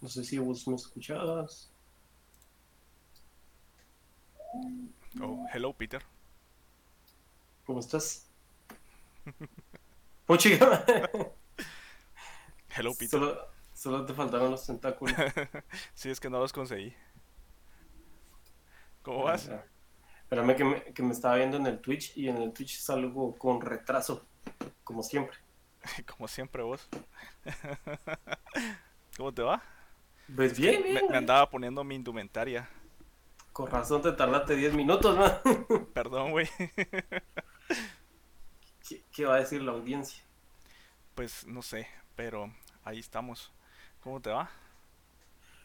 [0.00, 1.70] No sé si vos me escuchas.
[5.20, 6.02] Oh, hello, Peter.
[7.66, 8.26] ¿Cómo estás?
[10.26, 10.84] Oh, chica.
[12.68, 13.18] Hello, Peter.
[13.18, 15.16] Solo, solo te faltaron los tentáculos.
[15.94, 16.94] sí, es que no los conseguí.
[19.02, 19.48] ¿Cómo vas?
[19.48, 19.64] Ah,
[20.30, 23.36] Espérame que me, que me estaba viendo en el Twitch y en el Twitch salgo
[23.36, 24.28] con retraso,
[24.84, 25.36] como siempre.
[26.06, 26.88] Como siempre vos.
[29.16, 29.62] ¿Cómo te va?
[30.34, 31.06] Pues bien, Me, bien.
[31.08, 32.68] me andaba poniendo mi indumentaria.
[33.52, 35.24] Con razón te tardaste 10 minutos, ¿no?
[35.92, 36.48] Perdón, güey.
[38.86, 40.22] ¿Qué, qué va a decir la audiencia?
[41.14, 41.86] Pues no sé,
[42.16, 42.52] pero
[42.84, 43.52] ahí estamos.
[44.00, 44.50] ¿Cómo te va?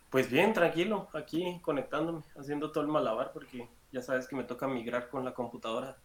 [0.10, 4.68] Pues bien, tranquilo, aquí conectándome, haciendo todo el malabar porque ya sabes que me toca
[4.68, 5.98] migrar con la computadora.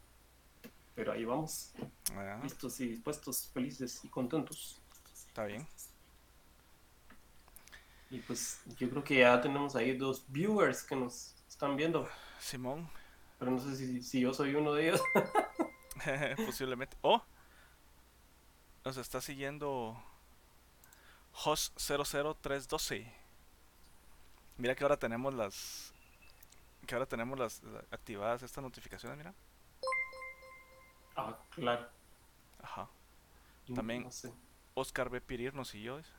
[0.95, 1.73] Pero ahí vamos,
[2.15, 4.81] Ah, listos y dispuestos, felices y contentos.
[5.29, 5.67] está bien.
[8.11, 12.09] Y pues yo creo que ya tenemos ahí dos viewers que nos están viendo,
[12.41, 12.91] Simón,
[13.39, 15.01] pero no sé si, si yo soy uno de ellos.
[16.47, 16.97] posiblemente.
[17.03, 17.23] Oh,
[18.85, 20.03] nos está siguiendo
[21.45, 23.13] Host 00312.
[24.57, 25.95] Mira que ahora tenemos las.
[26.91, 29.33] Que ahora tenemos las, las activadas estas notificaciones, mira.
[31.15, 31.87] ah, claro.
[32.61, 32.89] Ajá.
[33.73, 34.33] También- No sé.
[34.75, 35.21] Oscar B.
[35.21, 35.99] Pirir nos siguió.
[35.99, 36.11] dice.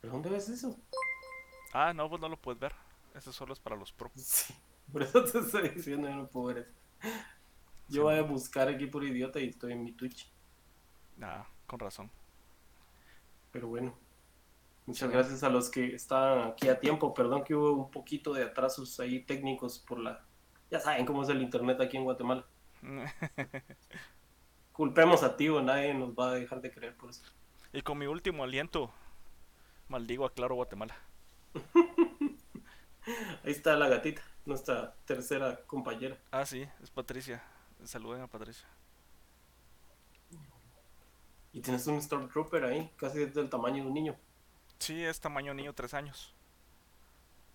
[0.00, 0.78] ¿Pero dónde ves eso?
[1.72, 2.72] Ah, no, vos no lo puedes ver.
[3.12, 4.08] Eso solo es para los pro.
[4.14, 4.54] Sí,
[4.92, 6.72] por eso te estoy diciendo, yo no puedo ver eso.
[7.02, 7.94] Sí.
[7.96, 10.30] Yo voy a buscar aquí por idiota y estoy en mi Twitch.
[11.20, 12.08] Ah, con razón.
[13.50, 13.98] Pero bueno,
[14.86, 17.14] muchas gracias a los que estaban aquí a tiempo.
[17.14, 20.24] Perdón que hubo un poquito de atrasos ahí técnicos por la...
[20.70, 22.44] Ya saben cómo es el internet aquí en Guatemala.
[24.72, 27.22] Culpemos a Tío, nadie nos va a dejar de creer por eso.
[27.72, 28.90] y con mi último aliento,
[29.88, 30.96] maldigo a Claro Guatemala.
[33.44, 36.16] Ahí está la gatita, nuestra tercera compañera.
[36.30, 37.42] Ah, sí, es Patricia.
[37.84, 38.66] Saluden a Patricia.
[41.52, 44.16] Y tienes un Stormtrooper ahí, casi del tamaño de un niño.
[44.82, 46.34] Sí, es tamaño niño, tres años.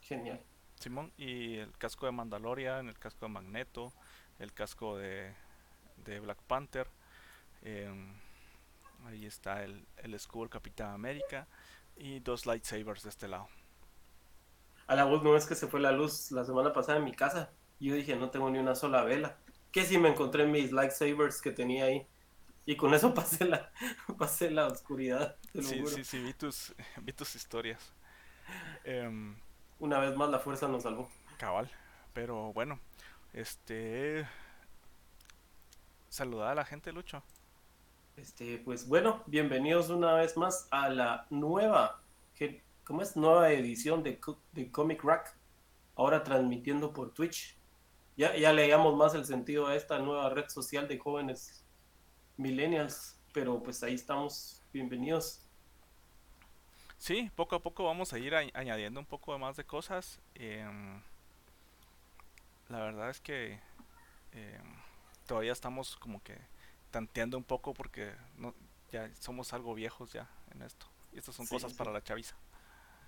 [0.02, 0.40] Genial.
[0.80, 3.92] Simón, y el casco de Mandalorian, el casco de Magneto,
[4.40, 5.34] el casco de,
[6.06, 6.88] de Black Panther.
[7.64, 8.14] em,
[9.06, 11.50] ahí está el, el escudo del Capitán América
[11.98, 13.50] y dos lightsabers de este lado.
[14.88, 17.14] A la voz no es que se fue la luz la semana pasada en mi
[17.14, 17.52] casa.
[17.78, 19.38] Yo dije, no tengo ni una sola vela.
[19.74, 22.08] Que si me encontré mis lightsabers que tenía ahí.
[22.68, 23.72] Y con eso pasé la,
[24.20, 25.38] pasé la oscuridad.
[25.54, 25.90] Te lo Sí, juro.
[25.90, 27.94] sí, sí, vi tus, vi tus historias.
[28.84, 29.36] Em,
[29.80, 31.10] Una vez más la fuerza nos salvó.
[31.38, 31.72] cabal,
[32.14, 32.80] pero bueno,
[33.34, 34.28] este...
[36.10, 37.24] Saludar a la gente, Lucho.
[38.18, 42.02] Este, pues bueno, bienvenidos una vez más a la nueva,
[42.84, 43.16] ¿cómo es?
[43.16, 44.20] Nueva edición de,
[44.54, 45.38] de Comic Rack.
[45.96, 47.58] Ahora transmitiendo por Twitch.
[48.18, 51.64] Ya, ya le damos más el sentido a esta nueva red social de jóvenes
[52.38, 53.16] millennials.
[53.34, 54.62] Pero pues ahí estamos.
[54.74, 55.42] Bienvenidos.
[56.98, 60.20] Sí, poco a poco vamos a ir a- añadiendo un poco más de cosas.
[60.36, 61.02] em,
[62.70, 63.60] la verdad es que
[64.34, 64.76] em,
[65.26, 66.38] todavía estamos como que
[66.92, 68.54] tanteando un poco porque no,
[68.92, 70.88] ya somos algo viejos ya en esto.
[71.14, 71.78] Y estas son Sí, cosas sí.
[71.78, 72.36] para la chaviza.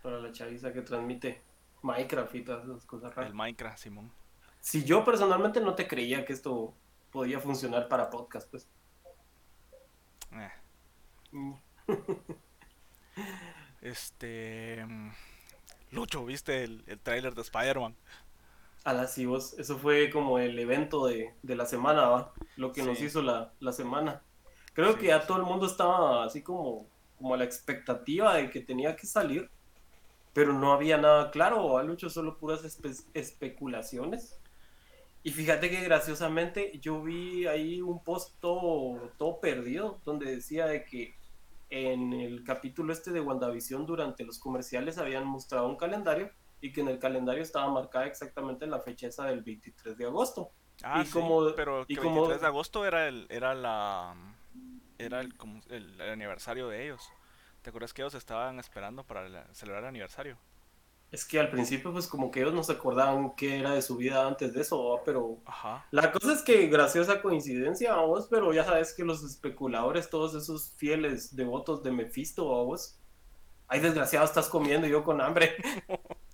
[0.03, 1.41] Para la chaviza que transmite
[1.81, 3.29] Minecraft y todas esas cosas raras.
[3.31, 4.11] El Minecraft, Simón.
[4.59, 6.73] Si yo personalmente no te creía que esto
[7.11, 8.67] podía funcionar para podcast, pues.
[10.31, 10.49] Eh,
[11.33, 11.53] Mm.
[13.81, 14.79] Este...
[14.81, 15.11] em,
[15.91, 17.95] Lucho, ¿viste el, el tráiler de Spider-Man?
[18.83, 22.33] A las sí, vos, eso fue como el evento de, de la semana, ¿va?
[22.55, 24.25] Lo que nos hizo la, la semana.
[24.73, 25.27] Creo Sí, que ya sí.
[25.27, 29.51] todo el mundo estaba así como, como a la expectativa de que tenía que salir,
[30.33, 32.09] pero no había nada claro, ¿va, Lucho?
[32.09, 34.38] Solo puras espe- especulaciones.
[35.29, 40.83] Y fíjate que graciosamente yo vi ahí un post todo, todo perdido, donde decía de
[40.83, 41.13] que
[41.69, 46.31] en el capítulo este de WandaVision durante los comerciales habían mostrado un calendario
[46.61, 50.49] y que en el calendario estaba marcada exactamente la fecha esa del 23 de agosto.
[50.81, 54.15] Ah, Y sí, como- pero y que como- 23 de agosto era el, era la,
[54.97, 57.07] era el, como el, el aniversario de ellos.
[57.61, 60.39] ¿Te acuerdas que ellos estaban esperando para la- celebrar el aniversario?
[61.11, 63.97] Es que al principio pues como que ellos no se acordaban qué era de su
[63.97, 65.03] vida antes de eso, ¿va?
[65.03, 65.87] pero Ajá.
[65.89, 70.73] la cosa es que graciosa coincidencia, vos, pero ya sabes que los especuladores, todos esos
[70.77, 72.99] fieles devotos de Mephisto, vos,
[73.67, 75.55] ay desgraciado estás comiendo y yo con hambre.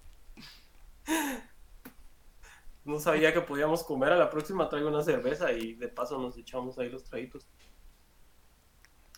[2.86, 4.14] No sabía que podíamos comer.
[4.14, 7.48] A la próxima traigo una cerveza y de paso nos echamos ahí los traguitos.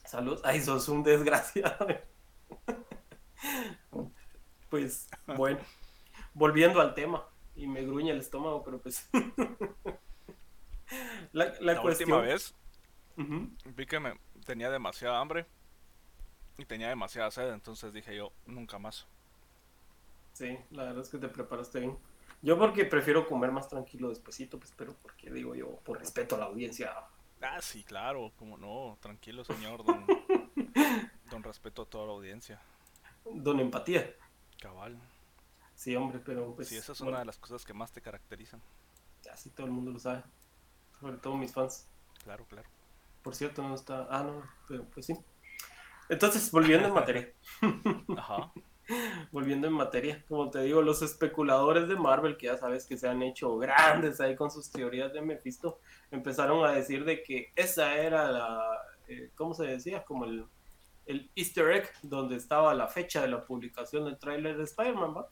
[0.06, 0.40] Salud.
[0.46, 1.86] Ay, sos un desgraciado.
[4.70, 5.60] Pues bueno,
[6.34, 7.26] volviendo al tema.
[7.56, 9.10] Y me gruñe el estómago, pero pues.
[11.32, 12.54] la, la, última vez
[13.18, 14.14] vi que me
[14.46, 15.48] tenía demasiada hambre
[16.58, 19.08] y tenía demasiada sed, entonces dije yo, nunca más.
[20.34, 21.98] Sí, la verdad es que te preparaste bien.
[22.42, 26.40] Yo porque prefiero comer más tranquilo despuesito, pues, pero porque digo yo, por respeto a
[26.40, 26.94] la audiencia.
[27.42, 30.06] Ah, sí, claro, como no, tranquilo señor, don,
[31.32, 32.62] don respeto a toda la audiencia.
[33.26, 34.16] Don empatía.
[34.60, 34.98] Cabal.
[35.76, 36.70] Sí, hombre, pero pues...
[36.70, 38.62] Sí, esa es una de las cosas que más te caracterizan.
[39.32, 40.24] Así todo el mundo lo sabe.
[41.00, 41.88] Sobre todo mis fans.
[42.24, 42.68] Claro, claro.
[43.22, 44.08] Por cierto, no está...
[44.10, 45.16] Ah, no, pero pues sí.
[46.10, 47.32] Entonces, volviendo en materia.
[48.18, 48.52] Ajá.
[49.32, 53.08] volviendo en materia, como te digo, los especuladores de Marvel, que ya sabes que se
[53.08, 55.80] han hecho grandes ahí con sus teorías de Mephisto,
[56.12, 60.04] empezaron a decir de que esa era la, eh, ¿cómo se decía?
[60.04, 60.46] Como el,
[61.08, 65.30] el easter egg donde estaba la fecha de la publicación del tráiler de Spider-Man, ¿va?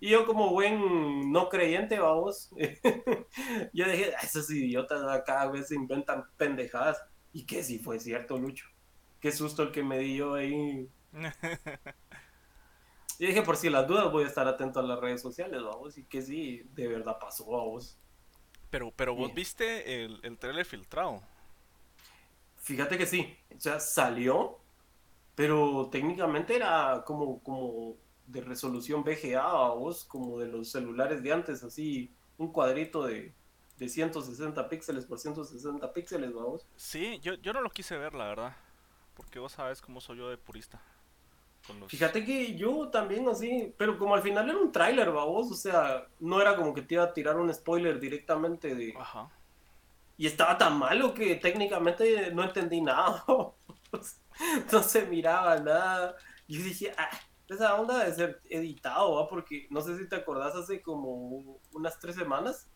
[0.00, 2.50] Y yo como buen no creyente, vamos,
[3.72, 7.02] yo dije, ah, esos idiotas cada vez inventan pendejadas.
[7.32, 8.66] Y que sí fue cierto, Lucho.
[9.20, 10.88] Qué susto el que me di yo ahí.
[13.18, 15.96] Y dije, por si las dudas, voy a estar atento a las redes sociales, vamos,
[15.96, 17.98] y que sí, de verdad pasó, vamos.
[18.68, 21.22] Pero, pero vos viste el, el trailer filtrado.
[22.56, 24.58] Fíjate que sí, o sea, salió,
[25.36, 27.94] pero técnicamente era como, como
[28.26, 33.32] de resolución VGA, vos, como de los celulares de antes, así, un cuadrito de,
[33.76, 36.66] de 160 píxeles por 160 píxeles, vamos.
[36.76, 38.56] Sí, yo, yo no lo quise ver, la verdad,
[39.14, 40.82] porque vos sabes cómo soy yo de purista.
[41.88, 46.06] Fíjate que yo también así, pero como al final era un tráiler, vos, o sea,
[46.20, 48.94] no era como que te iba a tirar un spoiler directamente de...
[48.96, 49.28] Ajá.
[50.16, 53.24] Y estaba tan malo que técnicamente no entendí nada,
[54.72, 56.16] no se miraba nada.
[56.48, 57.10] Yo dije, ah,
[57.48, 59.28] esa onda de ser editado, ¿va?
[59.28, 62.68] porque no sé si te acordás, hace como unas tres semanas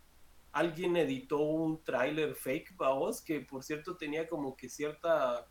[0.52, 5.46] alguien editó un tráiler fake, vos, que por cierto tenía como que cierta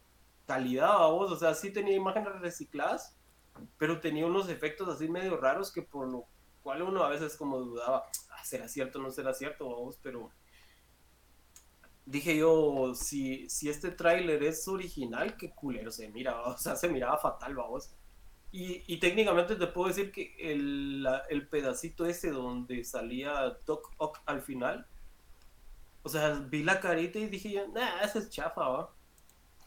[0.45, 3.17] calidad, vos, o sea, sí tenía imágenes recicladas,
[3.77, 6.25] pero tenía unos efectos así medio raros que por lo
[6.63, 9.69] cual uno a veces como dudaba, ah, ¿será cierto no será cierto?
[9.69, 10.31] Vamos, pero
[12.09, 16.89] dije yo, si, si este tráiler es original, qué culero se mira, o sea, se
[16.89, 17.91] miraba fatal, vamos.
[18.51, 24.21] Y, y técnicamente te puedo decir que el, el pedacito ese donde salía Doc Ock
[24.25, 24.87] al final,
[26.01, 28.91] o sea, vi la carita y dije yo, nah, ese es chafa, ¿va?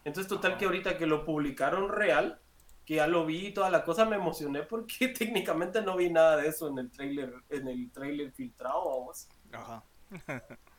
[0.05, 2.41] Entonces, total que ahorita que lo publicaron real,
[2.85, 6.39] que ya lo vi y toda la cosa, me emocioné porque técnicamente no vi nada
[6.39, 9.29] de eso en el trailer, en el trailer filtrado, vamos.
[9.53, 9.85] Ajá.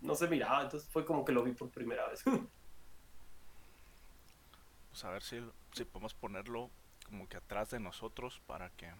[0.00, 2.22] no se miraba, entonces fue como que lo vi por primera vez.
[4.90, 5.40] pues a ver si,
[5.72, 6.70] si podemos ponerlo
[7.04, 8.90] como que atrás de nosotros para que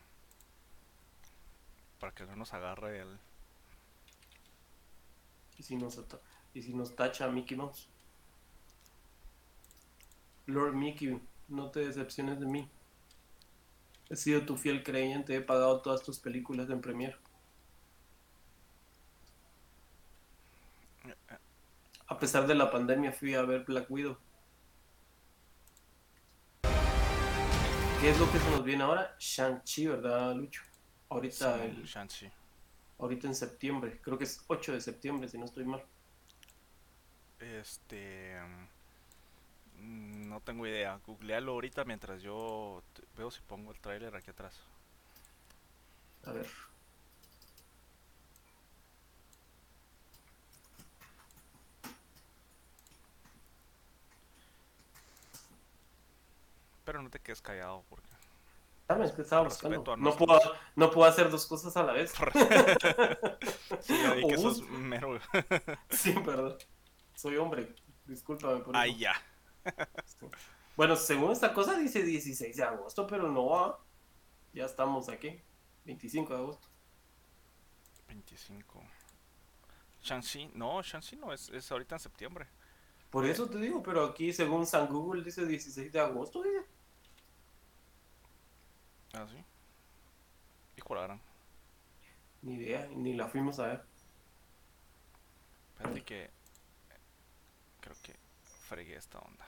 [1.98, 3.18] para que no nos agarre el
[5.58, 6.00] y si nos
[6.54, 7.88] y si nos tacha Mickey Mouse
[10.46, 12.68] Lord Mickey no te decepciones de mí.
[14.08, 17.16] He sido tu fiel creyente, he pagado todas tus películas en Premiere.
[22.10, 24.18] A pesar de la pandemia fui a ver Black Widow.
[28.00, 29.14] ¿Qué es lo que se nos viene ahora?
[29.16, 30.60] Shang-Chi, ¿verdad, Lucho?
[31.08, 31.88] Ahorita el,
[32.98, 35.84] Ahorita en septiembre, creo que es 8 de septiembre, si no estoy mal.
[37.38, 38.36] Este...
[39.76, 41.00] Mm, no tengo idea.
[41.06, 42.82] Googlealo ahorita mientras yo
[43.16, 44.58] veo si pongo el tráiler aquí atrás.
[46.24, 46.48] A ver.
[56.90, 58.08] Pero no te quedes callado porque.
[58.88, 59.96] Sabes que estaba buscando.
[59.96, 60.40] No puedo,
[60.74, 62.10] no puedo hacer dos cosas a la vez.
[63.80, 63.94] sí,
[64.28, 65.20] que sos mero.
[65.90, 66.56] sí, perdón.
[67.14, 67.76] Soy hombre.
[68.06, 69.14] Discúlpame por Ay, ya.
[70.74, 73.78] Bueno, según esta cosa dice 16 de agosto, pero no va.
[74.52, 75.40] Ya estamos aquí.
[75.84, 76.66] 25 de agosto.
[78.08, 78.82] 25.
[80.02, 82.48] Shanxi, no, Shanxi no, es, es ahorita en septiembre.
[83.10, 86.79] Por eso te digo, pero aquí según San Google dice 16 de agosto, dice.
[89.12, 89.42] Ah, sí.
[90.76, 91.20] ¿Y cuál
[92.42, 93.84] Ni idea, ni la fuimos a ver.
[95.72, 96.30] Espérate que.
[97.80, 98.14] Creo que
[98.68, 99.46] fregué esta onda.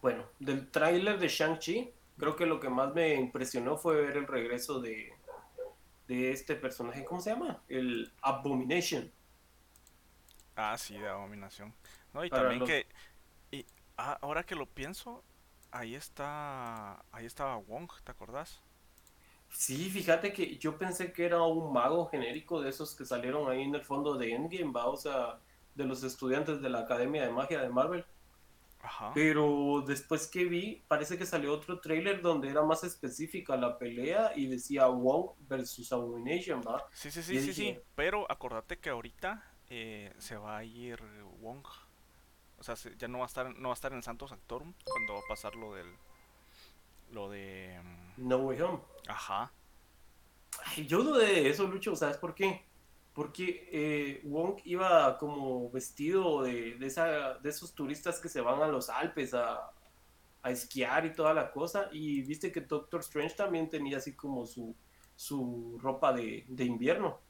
[0.00, 4.26] Bueno, del tráiler de Shang-Chi, creo que lo que más me impresionó fue ver el
[4.26, 5.12] regreso de,
[6.06, 7.62] de este personaje, ¿cómo se llama?
[7.68, 9.10] El Abomination.
[10.56, 11.72] Ah, sí, de Abominación.
[12.12, 12.86] No, y también que...
[13.50, 13.64] Y,
[13.96, 15.24] ah, ahora que lo pienso,
[15.74, 17.04] ahí está...
[17.10, 18.62] Ahí estaba Wong, ¿te acordás?
[19.50, 23.62] Sí, fíjate que yo pensé que era un mago genérico de esos que salieron ahí
[23.62, 24.86] en el fondo de Endgame, ¿va?
[24.86, 25.38] O sea,
[25.74, 28.04] de los estudiantes de la Academia de Magia de Marvel.
[28.82, 29.12] Ajá.
[29.14, 34.32] Pero después que vi, parece que salió otro trailer donde era más específica la pelea
[34.36, 36.84] y decía Wong versus Abomination, ¿va?
[36.92, 37.78] Sí, sí, sí, sí, sí.
[37.94, 41.00] Pero acordate que ahorita eh, se va a ir
[41.38, 41.64] Wong.
[42.66, 45.14] O sea, ya no va a estar, no va a estar en Santos Actorum cuando
[45.14, 45.86] va a pasar lo del,
[47.10, 47.78] lo de
[48.16, 48.80] mm, No Way Home.
[49.06, 49.52] Ajá.
[50.64, 52.64] Ay, yo dudé de eso, Lucho, ¿sabes por qué?
[53.12, 58.62] Porque eh, Wong iba como vestido de, de, esa, de esos turistas que se van
[58.62, 59.70] a los Alpes a,
[60.42, 61.90] a esquiar y toda la cosa.
[61.92, 64.74] Y viste que Doctor Strange también tenía así como su,
[65.14, 67.20] su ropa de, de invierno.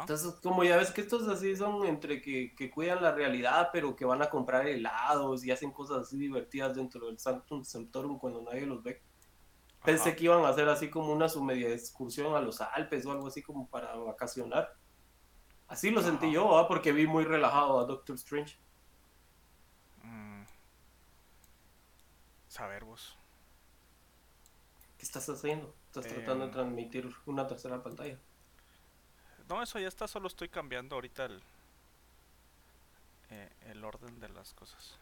[0.00, 3.94] Entonces, como ya ves que estos así son entre que, que, cuidan la realidad, pero
[3.94, 8.42] que van a comprar helados y hacen cosas así divertidas dentro del Sanctum Sanctorum cuando
[8.42, 9.02] nadie los ve.
[9.84, 13.12] Pensé que iban a hacer así como una su media excursión a los Alpes o
[13.12, 14.74] algo así como para vacacionar.
[15.68, 18.58] Así lo sentí yo, porque vi muy relajado a Doctor Strange.
[20.02, 20.44] Mm.
[22.48, 23.16] Saber vos.
[24.96, 25.74] ¿Qué estás haciendo?
[25.86, 26.50] ¿Estás tratando de em.
[26.52, 28.18] transmitir una tercera pantalla?
[29.48, 31.42] No, eso ya está, solo estoy cambiando ahorita el,
[33.30, 34.98] eh, el orden de las cosas.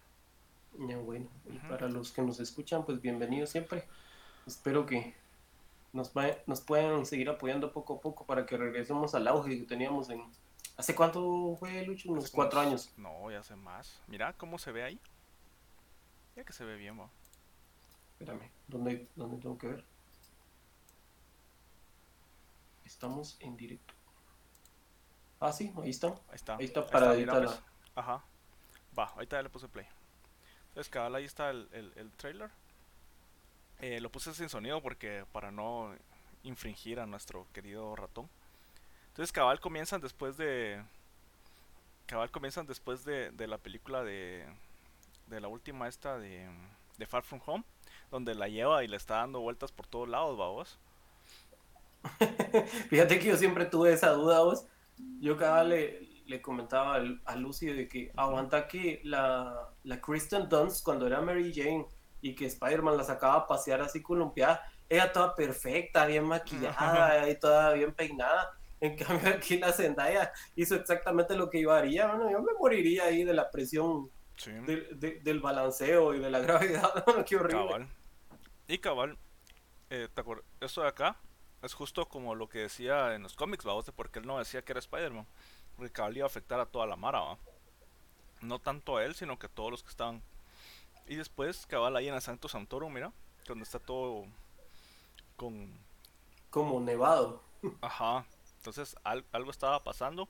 [0.78, 3.84] Ya bueno, y para los que nos escuchan, pues bienvenidos siempre.
[4.46, 5.14] Espero que
[5.92, 6.12] nos,
[6.46, 10.22] nos puedan seguir apoyando poco a poco para que regresemos al auge que teníamos en...
[10.76, 12.10] ¿Hace cuánto fue, Lucho?
[12.10, 12.92] Unos cuatro años.
[12.96, 14.00] No, ya hace más.
[14.08, 15.00] Mira cómo se ve ahí.
[16.36, 17.08] Ya que se ve bien, va.
[18.18, 19.84] Espérame, ¿dónde, ¿dónde tengo que ver?
[22.84, 23.94] Estamos en directo.
[25.44, 26.08] Ah, sí, ahí está.
[26.08, 26.56] Ahí está.
[26.56, 27.44] Ahí está para editar.
[27.44, 27.62] Pues.
[27.94, 28.24] Ajá.
[28.98, 29.86] Va, ahorita ya le puse play.
[30.68, 32.50] Entonces, cabal, ahí está el, el, trailer.
[33.80, 35.94] Eh, lo puse sin sonido porque para no
[36.44, 38.30] infringir a nuestro querido ratón.
[39.08, 40.82] Entonces, cabal comienzan después de.
[42.06, 44.46] Cabal comienzan después de, de la película de.
[45.26, 46.48] De la última esta de.
[46.96, 47.64] De Far From Home.
[48.10, 50.78] Donde la lleva y le está dando vueltas por todos lados, va vos.
[52.88, 54.66] Fíjate que yo siempre tuve esa duda, vos
[55.20, 60.84] yo cada le, le comentaba a Lucy de que aguanta que la, la Kristen Dunst
[60.84, 61.86] cuando era Mary Jane
[62.20, 67.38] y que Spider-Man la sacaba a pasear así columpiada, ella toda perfecta, bien maquillada y
[67.38, 68.56] toda bien peinada.
[68.80, 73.04] En cambio aquí la Zendaya hizo exactamente lo que yo haría, bueno, yo me moriría
[73.04, 74.10] ahí de la presión
[74.44, 77.66] del balanceo y de la gravedad, qué horrible.
[77.66, 77.88] Cabal.
[78.66, 79.18] Y cabal,
[79.90, 80.46] eh, ¿te acuerdas?
[80.60, 81.18] Eso de acá
[81.64, 83.80] es justo como lo que decía en los cómics, ¿va?
[83.96, 85.26] porque él no decía que era Spider-Man.
[85.76, 87.38] Porque cabal iba a afectar a toda la mara, ¿va?
[88.40, 90.22] No tanto a él, sino que a todos los que estaban.
[91.06, 93.12] Y después, cabal ahí en el Santo Santoro, mira,
[93.46, 94.24] donde está todo
[95.36, 95.78] con.
[96.50, 97.42] Como nevado.
[97.80, 98.24] Ajá.
[98.58, 100.28] Entonces, algo estaba pasando.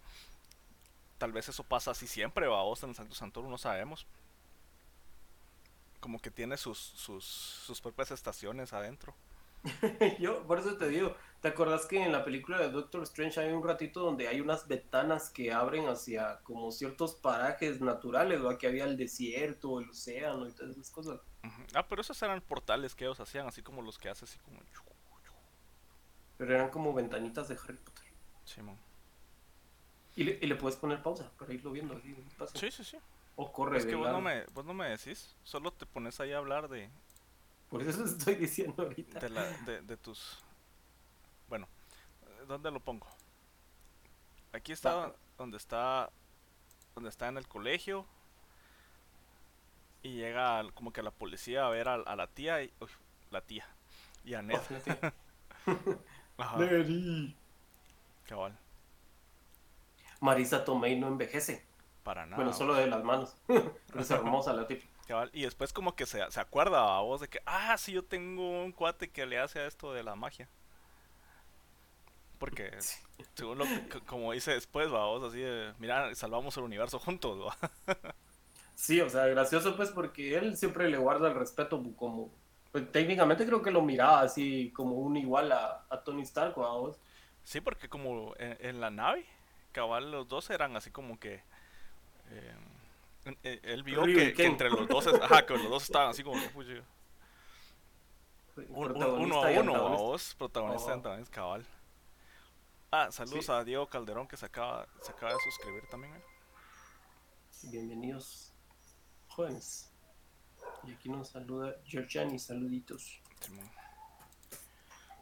[1.19, 2.63] Tal vez eso pasa así siempre, va.
[2.63, 4.07] Vos en el Santo Santoro no sabemos.
[6.01, 9.15] Como que tiene sus, sus, sus propias estaciones adentro.
[10.21, 13.53] Yo, por eso te digo, ¿te acordás que en la película de Doctor Strange hay
[13.53, 18.59] un ratito donde hay unas ventanas que abren hacia como ciertos parajes naturales, ¿va?
[18.59, 21.21] Que había el desierto, el océano y todas esas cosas.
[21.75, 24.61] Ah, pero esos eran portales que ellos hacían, así como los que hace así como...
[26.37, 28.05] Pero eran como ventanitas de Harry Potter.
[28.45, 28.77] Sí, man.
[30.17, 32.01] Y le, y le puedes poner pausa para irlo viendo.
[32.55, 32.99] sí, sí, sí.
[33.37, 33.79] O corre.
[33.79, 36.69] Es que vos no, me, vos no me decís, solo te pones ahí a hablar
[36.69, 36.89] de,
[37.75, 39.19] por eso estoy diciendo ahorita.
[39.19, 40.39] De, tus...
[41.49, 41.67] Bueno,
[42.47, 43.09] ¿dónde lo pongo?
[44.53, 46.09] Aquí está donde está
[46.95, 48.07] donde está en el colegio
[50.05, 52.73] y llega como que la policía a ver a, la tía y
[53.33, 53.67] la tía
[54.25, 54.61] y a Ned.
[56.39, 56.59] Ajá.
[58.29, 58.57] Cabal.
[60.21, 61.67] Marisa Tomei no envejece.
[62.05, 62.37] Para nada.
[62.37, 63.35] Bueno, solo de las manos.
[63.49, 64.69] Pero es hermosa la
[65.33, 68.63] Y después como que se, se acuerda a vos de que, ah, sí, yo tengo
[68.63, 70.49] un cuate que le hace a esto de la magia.
[72.39, 72.71] Porque,
[73.35, 77.39] según lo que, como dice después, va, vos así de, mira, salvamos el universo juntos,
[77.47, 77.97] ¿va?
[78.75, 82.33] Sí, o sea, gracioso pues porque él siempre le guarda el respeto como,
[82.73, 86.99] pues, técnicamente creo que lo miraba así como un igual a, Tony Stark, ¿va vos?
[87.45, 89.27] Sí, porque como en, la nave,
[89.71, 91.43] cabal, los dos eran así como que...
[92.31, 92.55] Eh,
[93.43, 96.41] él vio que, entre los dos, ajá, que los dos estaban así como
[98.69, 101.67] uno a uno, a vos, protagonista de cabal.
[102.91, 103.53] Ah, saludos Sí.
[103.53, 106.15] a Diego Calderón que se acaba, se acaba de suscribir también.
[106.15, 106.23] ¿eh?
[107.65, 108.53] Bienvenidos,
[109.29, 109.91] jóvenes.
[110.85, 113.21] Y aquí nos saluda Georgiani, saluditos.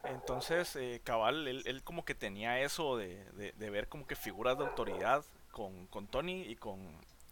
[0.05, 4.17] Entonces, eh, Cabal, él, él como que tenía eso de, de- de ver como que
[4.17, 6.81] figuras de autoridad con, con Tony y con,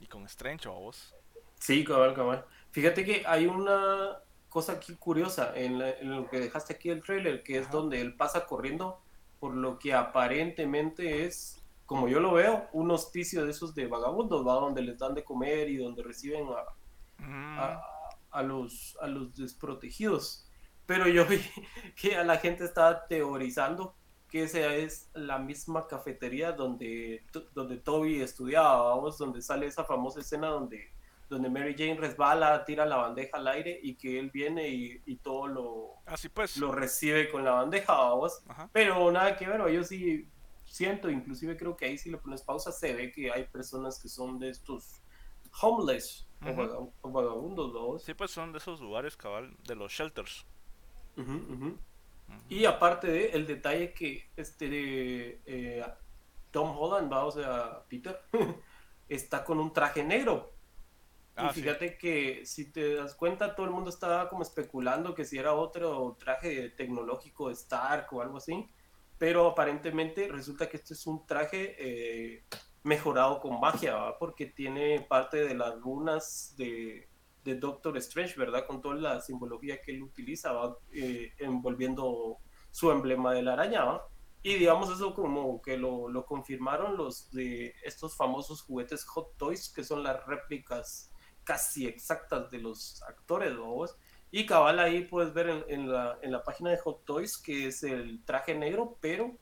[0.00, 1.14] y con Strange, ¿o vos?
[1.58, 2.44] Sí, cabal, cabal.
[2.72, 7.02] Fíjate que hay una cosa aquí curiosa en, la- en lo que dejaste aquí el
[7.02, 9.00] trailer, que es donde él pasa corriendo
[9.38, 14.46] por lo que aparentemente es, como yo lo veo, un hospicio de esos de vagabundos,
[14.46, 14.54] ¿va?
[14.54, 16.64] Donde les dan de comer y donde reciben a,
[17.18, 17.82] Mm, a,
[18.30, 20.48] a los, a los desprotegidos.
[20.86, 21.40] Pero yo vi
[21.96, 23.94] que a la gente estaba teorizando
[24.30, 30.20] que esa es la misma cafetería donde, donde Toby estudiaba, vamos, donde sale esa famosa
[30.20, 30.92] escena donde,
[31.28, 35.16] donde Mary Jane resbala, tira la bandeja al aire y que él viene y, y
[35.16, 36.56] todo lo, Así pues.
[36.56, 38.40] lo recibe con la bandeja, vamos.
[38.48, 38.70] Ajá.
[38.72, 40.28] Pero nada que ver, yo sí
[40.64, 44.08] siento, inclusive creo que ahí si le pones pausa se ve que hay personas que
[44.08, 45.02] son de estos
[45.60, 46.28] homeless
[47.02, 47.98] o, vagabundos, ¿no?
[47.98, 50.46] Sí, pues son de esos lugares, cabal, de los shelters.
[51.16, 51.32] Ujú.
[51.32, 51.78] Ujú.
[52.48, 55.84] Y aparte de el detalle que este de, eh,
[56.50, 58.20] Tom Holland, va, o sea, Peter,
[59.08, 60.52] está con un traje negro.
[61.36, 61.62] Ah, y sí.
[61.62, 65.54] fíjate que si te das cuenta, todo el mundo estaba como especulando que si era
[65.54, 68.68] otro traje tecnológico de Stark o algo así.
[69.16, 72.44] Pero aparentemente resulta que este es un traje eh,
[72.82, 74.18] mejorado con magia, ¿va?
[74.18, 77.09] porque tiene parte de las runas de,
[77.44, 78.66] de Doctor Strange, ¿verdad?
[78.66, 80.76] Con toda la simbología que él utiliza, ¿va?
[80.92, 82.38] Eh, envolviendo
[82.70, 83.84] su emblema de la araña.
[83.84, 84.06] ¿va?
[84.42, 89.68] Y digamos eso como que lo, lo confirmaron los de estos famosos juguetes Hot Toys,
[89.68, 91.12] que son las réplicas
[91.44, 93.96] casi exactas de los actores, ¿vos?
[94.30, 97.66] Y cabal ahí puedes ver en, en la, en la página de Hot Toys que
[97.66, 99.36] es el traje negro, pero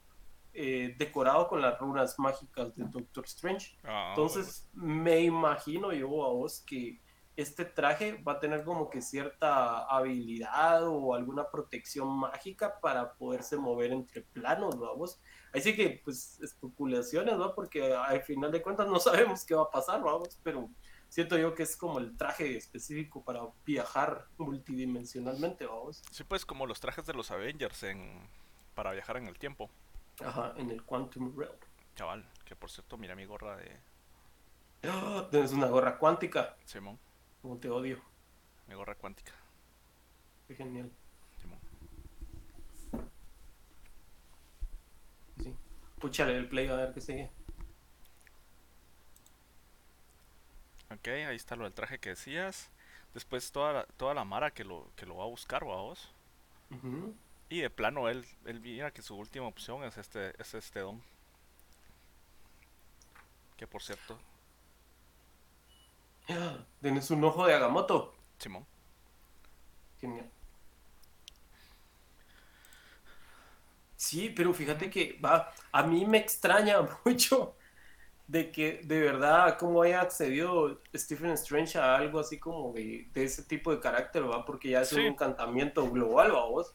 [0.55, 3.77] eh, decorado con las runas mágicas de Doctor Strange.
[3.85, 7.01] Ah, Entonces me imagino yo a vos que
[7.39, 13.57] este traje va a tener como que cierta habilidad o alguna protección mágica para poderse
[13.57, 15.21] mover entre planos, vamos.
[15.55, 17.55] Así que, pues, especulaciones, ¿no?
[17.55, 20.69] Porque al final de cuentas no sabemos qué va a pasar, vamos, pero
[21.09, 26.03] siento yo que es como el traje específico para viajar multidimensionalmente, vamos.
[26.11, 28.19] Sí, pues como los trajes de los Avengers en
[28.75, 29.71] para viajar en el tiempo.
[30.25, 31.55] Ajá, en el Quantum Realm.
[31.95, 33.77] Chaval, que por cierto, mira mi gorra de
[34.83, 35.27] ¡Ah!
[35.31, 36.99] Tienes una gorra cuántica, Simón,
[37.43, 38.01] como te odio.
[38.67, 39.33] mi gorra cuántica.
[40.47, 40.91] Qué genial.
[45.43, 45.55] Sí.
[46.01, 47.31] Púchale el play a ver qué sigue.
[50.91, 52.71] Ok, ahí está lo del traje que decías.
[53.15, 56.11] Después toda la, toda la mara que lo, que lo va a buscar, vos.
[56.71, 57.15] Ujú.
[57.51, 61.03] Y de plano él, él mira que su última opción es este, es este don.
[63.57, 64.19] Que por cierto.
[66.83, 68.15] Tienes un ojo de Agamotto.
[68.39, 68.67] Simón.
[70.01, 70.31] Genial.
[73.97, 77.57] Sí, pero fíjate que va, a mí me extraña mucho
[78.29, 83.25] de que de verdad cómo haya accedido Stephen Strange a algo así como de, de
[83.25, 84.45] ese tipo de carácter, ¿va?
[84.45, 86.75] Porque ya es un encantamiento global, ¿va vos?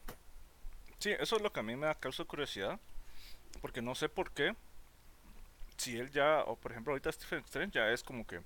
[0.97, 2.79] Sí, eso es lo que a mí me da causa curiosidad.
[3.61, 4.55] Porque no sé por qué.
[5.77, 8.41] Si él ya, o por ejemplo ahorita Stephen Strange ya es como que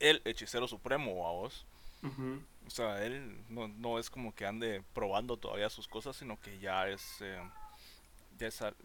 [0.00, 1.66] el hechicero supremo a vos.
[2.66, 6.58] O sea, él no, no es como que ande probando todavía sus cosas, sino que
[6.58, 7.40] ya es, eh,
[8.38, 8.76] ya es al-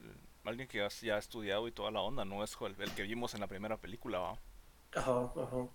[0.45, 3.03] alguien que ya, ya ha estudiado y toda la onda, no es el, el que
[3.03, 4.39] vimos en la primera película, ¿va?
[4.95, 5.69] Ajá, ajá.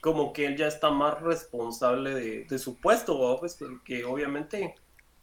[0.00, 3.40] Como que él ya está más responsable de, de su puesto, ¿va?
[3.40, 4.76] Pues porque obviamente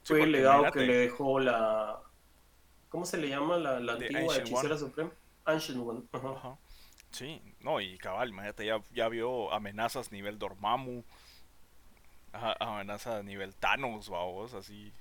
[0.03, 2.01] Sí, fue el legado que le dejó la...
[2.89, 5.11] ¿Cómo se le llama la, antigua hechicera suprema?
[5.45, 6.03] Ancient One.
[6.13, 6.29] Ajá.
[6.33, 6.57] Ajá.
[7.15, 11.01] Sí, no, y cabal, imagínate, ya, ya vio amenazas nivel Dormammu,
[12.33, 14.91] amenazas nivel Thanos, vamos, así.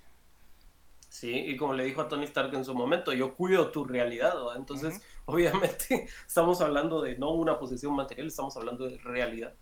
[1.09, 4.40] Sí, y como le dijo a Tony Stark en su momento, yo cuido tu realidad,
[4.46, 4.55] ¿va?
[4.55, 9.53] Entonces, obviamente, estamos hablando de no una posesión material, estamos hablando de realidad.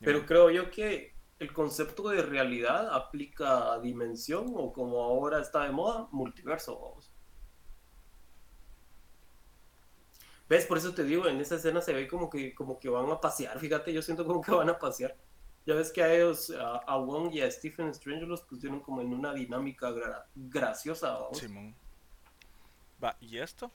[0.00, 5.64] Pero creo yo que el concepto de realidad aplica a dimensión o como ahora está
[5.64, 7.09] de moda, multiverso, vamos.
[10.50, 10.66] ¿Ves?
[10.66, 13.20] Por eso te digo, en esa escena se ve como que, como que van a
[13.20, 15.16] pasear, fíjate, yo siento como que van a pasear.
[15.66, 19.00] Ya ves que a ellos, a, a Wong y a Stephen Strange los pusieron como
[19.02, 21.38] en una dinámica gra- graciosa, vamos.
[21.38, 21.74] Simón.
[23.02, 23.72] Va, ¿y esto?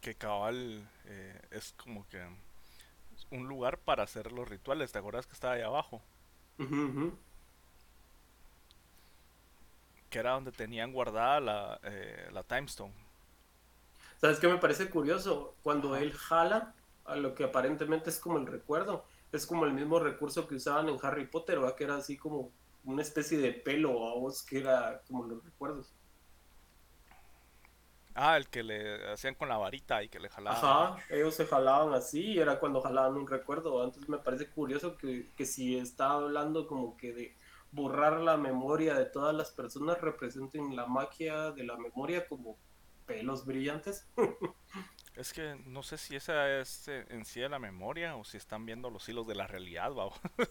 [0.00, 2.20] Que cabal eh, es como que
[3.30, 6.02] un lugar para hacer los rituales, ¿te acuerdas que estaba ahí abajo?
[6.58, 7.06] Ujú, ujú.
[10.10, 12.94] que era donde tenían guardada la, eh, la Time Stone.
[14.18, 15.54] ¿Sabes qué me parece curioso?
[15.62, 20.00] Cuando él jala a lo que aparentemente es como el recuerdo, es como el mismo
[20.00, 21.76] recurso que usaban en Harry Potter, ¿va?
[21.76, 22.50] Que era así como
[22.84, 25.94] una especie de pelo a vos que era como los recuerdos.
[28.14, 30.58] Ah, el que le hacían con la varita y que le jalaban.
[30.58, 33.84] Ajá, ellos se jalaban así y era cuando jalaban un recuerdo.
[33.84, 37.36] Entonces me parece curioso que, que si está hablando como que de
[37.70, 42.56] borrar la memoria de todas las personas representen la magia de la memoria como
[43.08, 44.08] pelos brillantes.
[45.16, 48.36] Es que no sé si esa es eh, en sí de la memoria o si
[48.38, 50.10] están viendo los hilos de la realidad, ¿va?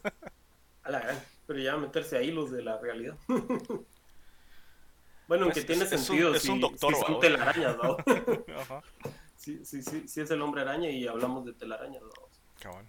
[0.84, 3.20] A la gran, pero ya meterse a hilos de la realidad.
[5.28, 7.20] bueno, aunque Pues, tiene es- es un- sentido es si, un doctor, si son ¿va?
[7.20, 7.98] telarañas, ¿no?
[8.62, 8.84] Ajá,
[9.36, 12.30] sí, sí, sí, sí es el hombre araña y hablamos de telarañas, ¿no?
[12.60, 12.88] cabal.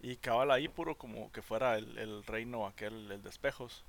[0.00, 3.84] Y cabal ahí puro como que fuera el, el reino aquel, el de espejos.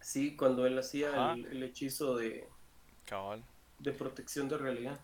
[0.00, 2.53] Sí, cuando él hacía el, el hechizo de,
[3.04, 3.44] Cabal.
[3.78, 4.98] de protección de realidad.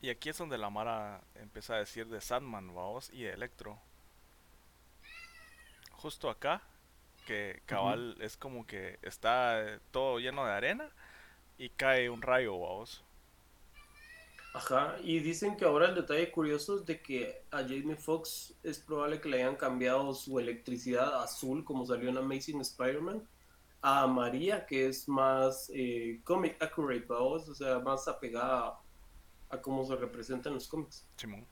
[0.00, 3.78] Y aquí es donde la Mara empieza a decir de Sandman, vamos, y de Electro.
[5.92, 6.62] Justo acá,
[7.26, 10.90] que cabal es como que está eh, todo lleno de arena
[11.58, 13.02] y cae un rayo, vamos.
[14.54, 18.78] Ajá, y dicen que ahora el detalle curioso es de que a Jamie Foxx es
[18.78, 23.26] probable que le hayan cambiado su electricidad azul, como salió en Amazing Spider-Man,
[23.88, 27.48] a María, que es más eh, comic accurate, ¿vamos?
[27.48, 28.80] o sea, más apegada a,
[29.50, 31.06] a cómo se representa en los cómics.
[31.16, 31.46] Simón.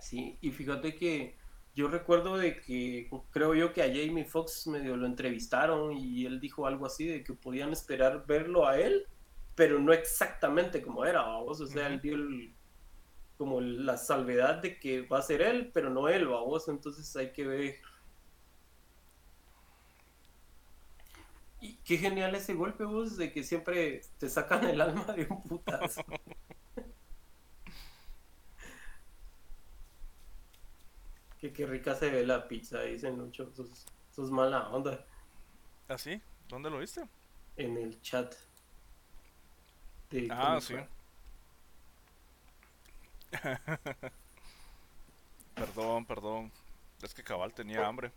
[0.00, 1.36] Sí, y fíjate que
[1.76, 6.40] yo recuerdo de que creo yo que a Jamie Foxx medio lo entrevistaron y él
[6.40, 9.06] dijo algo así de que podían esperar verlo a él,
[9.54, 12.52] pero no exactamente como era, vamos, o sea, él dio el-
[13.36, 17.32] como la salvedad de que va a ser él, pero no él, vamos, entonces hay
[17.32, 17.76] que ver.
[21.62, 25.42] Y qué genial ese golpe, vos, de que siempre te sacan el alma de un
[25.42, 26.04] putazo.
[31.40, 33.52] Que qué rica se ve la pizza, dicen muchos.
[33.56, 35.04] Sos, sos mala onda
[35.88, 36.22] ¿Ah, sí?
[36.48, 37.02] ¿Dónde lo viste?
[37.56, 38.34] en el chat.
[40.10, 40.76] de Ah, sí.
[45.54, 46.52] Perdón, perdón.
[47.02, 48.12] Es que cabal tenía hambre.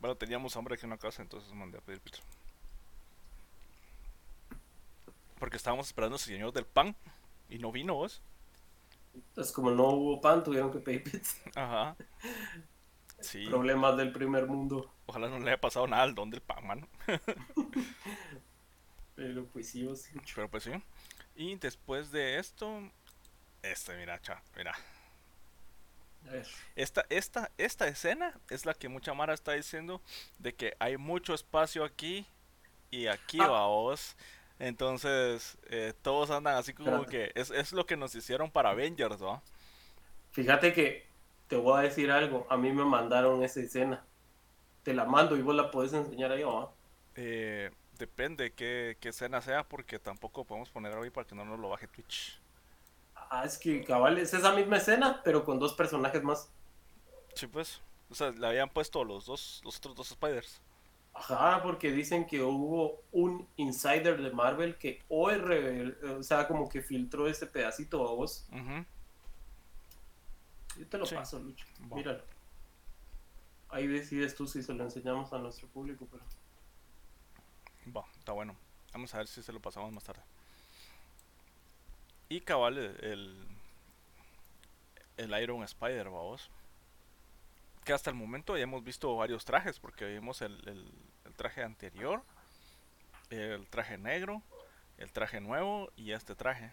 [0.00, 2.22] Bueno, teníamos hambre aquí en la casa, entonces mandé a pedir pizza.
[5.40, 6.94] Porque estábamos esperando al señor del pan
[7.48, 8.22] y no vino vos.
[9.12, 11.36] Entonces, como no hubo pan, tuvieron que pedir pizza.
[11.56, 11.96] Ajá.
[13.22, 14.90] Sí, Problemas del primer mundo.
[15.04, 16.88] ojalá no le haya pasado nada al don del pan, mano.
[19.14, 20.12] Pero pues sí, vos sí.
[20.34, 20.70] Pero pues sí.
[21.36, 22.80] Y después de esto,
[23.62, 24.74] este, mira, cha, mira.
[26.76, 30.00] Esta, esta, esta escena es la que mucha Mara está diciendo
[30.38, 32.26] de que hay mucho espacio aquí
[32.90, 33.48] y aquí Ah.
[33.48, 34.16] va vos.
[34.60, 37.32] Entonces, eh, todos andan así como Espérate.
[37.34, 39.42] que es, es lo que nos hicieron para Avengers, ¿va?
[40.32, 41.06] Fíjate que
[41.48, 42.46] te voy a decir algo.
[42.50, 44.06] A mí me mandaron esa escena.
[44.82, 46.76] Te la mando y vos la podés enseñar ahí, ¿no?
[47.16, 51.58] Eh, depende qué, qué escena sea porque tampoco podemos poner hoy para que no nos
[51.60, 52.40] lo baje Twitch.
[53.14, 56.52] Ah, es que cabal, es esa misma escena, pero con dos personajes más.
[57.34, 57.80] Sí, pues.
[58.10, 60.60] O sea, le habían puesto los dos, los otros dos Spiders.
[61.12, 65.34] Ajá, porque dicen que hubo un insider de Marvel que hoy,
[66.18, 68.46] o sea, como que filtró ese pedacito a vos.
[68.52, 68.84] Ujú.
[70.78, 71.14] Yo te lo Sí.
[71.16, 71.66] paso, Lucho.
[71.94, 72.22] Míralo.
[73.68, 76.22] Ahí decides tú si se lo enseñamos a nuestro público, pero...
[77.94, 78.56] Va, está bueno.
[78.92, 80.22] Vamos a ver si se lo pasamos más tarde.
[82.28, 83.46] Y cabal, el, el,
[85.16, 86.50] el Iron Spider, vamos.
[87.84, 90.92] Que hasta el momento ya hemos visto varios trajes, porque vimos el, el-
[91.24, 92.24] el traje anterior,
[93.30, 94.42] el traje negro,
[94.98, 96.72] el traje nuevo y este traje.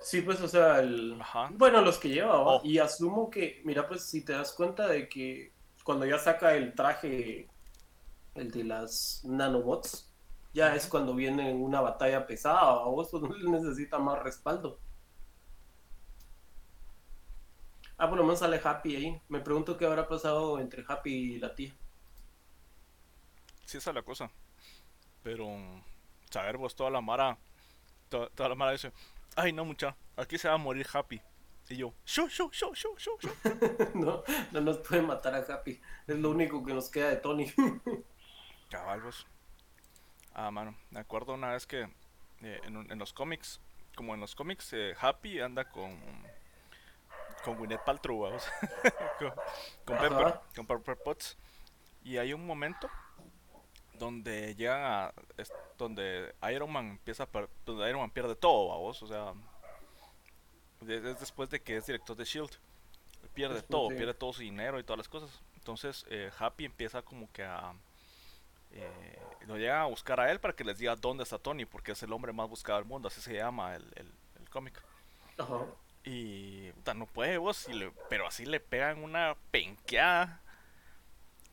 [0.00, 1.20] Sí, pues, o sea, el...
[1.20, 1.54] Ajá.
[1.56, 2.58] Bueno, los que lleva, ¿va?
[2.58, 2.60] Oh.
[2.62, 6.74] Y asumo que, mira, pues, si te das cuenta de que cuando ya saca el
[6.74, 7.52] traje,
[8.34, 10.12] el de las nanobots,
[10.54, 12.86] ya es cuando viene una batalla pesada, ¿va?
[12.86, 14.80] vos pues, necesita más respaldo.
[18.02, 19.20] Ah, por lo menos sale Happy ahí.
[19.28, 21.70] Me pregunto qué habrá pasado entre Happy y la tía.
[23.66, 24.30] Sí, esa es la cosa.
[25.22, 25.46] Pero,
[26.30, 27.36] saber vos, toda la mara,
[28.08, 28.90] to- toda, la mara dice,
[29.36, 31.20] ay no mucha, aquí se va a morir Happy.
[31.68, 33.28] Y yo, shu, shu, shu, shu, shu, shu".
[33.94, 35.78] no, no nos puede matar a Happy.
[36.06, 37.52] Es lo único que nos queda de Tony.
[38.70, 39.26] Cabal, vos.
[40.32, 41.82] Ah, mano, me acuerdo una vez que
[42.40, 43.60] eh, en los cómics,
[43.94, 46.00] como en los cómics, eh, Happy anda con
[47.44, 48.30] con Gwyneth Paltrow,
[49.84, 49.98] con.
[49.98, 51.36] Pepper, con Pepper Potts.
[52.04, 52.88] Y hay un momento
[53.94, 55.12] donde llegan a.
[55.36, 59.02] es- donde Iron Man empieza a per- donde Iron Man pierde todo, vamos.
[59.02, 59.32] O sea.
[60.86, 62.50] Es después de que es director de Shield.
[63.34, 65.30] Pierde Después todo, de- pierde todo su dinero y todas las cosas.
[65.56, 67.74] Entonces, eh, Happy empieza como que a.
[68.72, 71.92] eh, lo llegan a buscar a él para que les diga dónde está Tony, porque
[71.92, 74.82] es el hombre más buscado del mundo, así se llama el, el, el cómic.
[75.36, 75.66] Ajá.
[76.04, 80.40] Y puta, no puede vos, y le- pero así le pegan una penqueada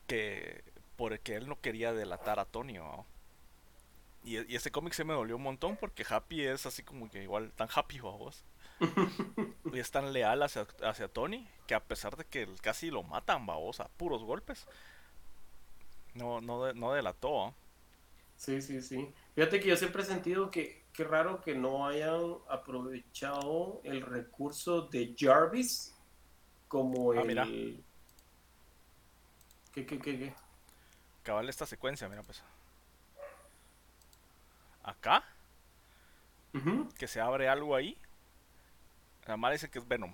[0.06, 0.64] que
[0.96, 2.78] porque él no quería delatar a Tony.
[2.78, 3.04] ¿va?
[4.24, 7.22] Y, y ese cómic se me dolió un montón porque Happy es así como que
[7.22, 8.44] igual tan happy ¿va vos.
[9.72, 13.44] y es tan leal hacia, hacia Tony que a pesar de que casi lo matan,
[13.46, 14.66] vos, a puros golpes,
[16.14, 17.54] no, no, no delató.
[18.36, 19.12] Sí, sí, sí.
[19.34, 24.82] Fíjate que yo siempre he sentido que qué raro que no hayan aprovechado el recurso
[24.88, 25.94] de Jarvis
[26.66, 27.26] como Ah, el...
[27.28, 27.44] mira.
[29.72, 30.34] ¿Qué, qué, qué, qué?
[31.22, 32.42] Cabal esta secuencia, mira pues.
[34.82, 35.22] Acá,
[36.98, 37.96] que se abre algo ahí.
[39.26, 40.12] La madre dice que es Venom.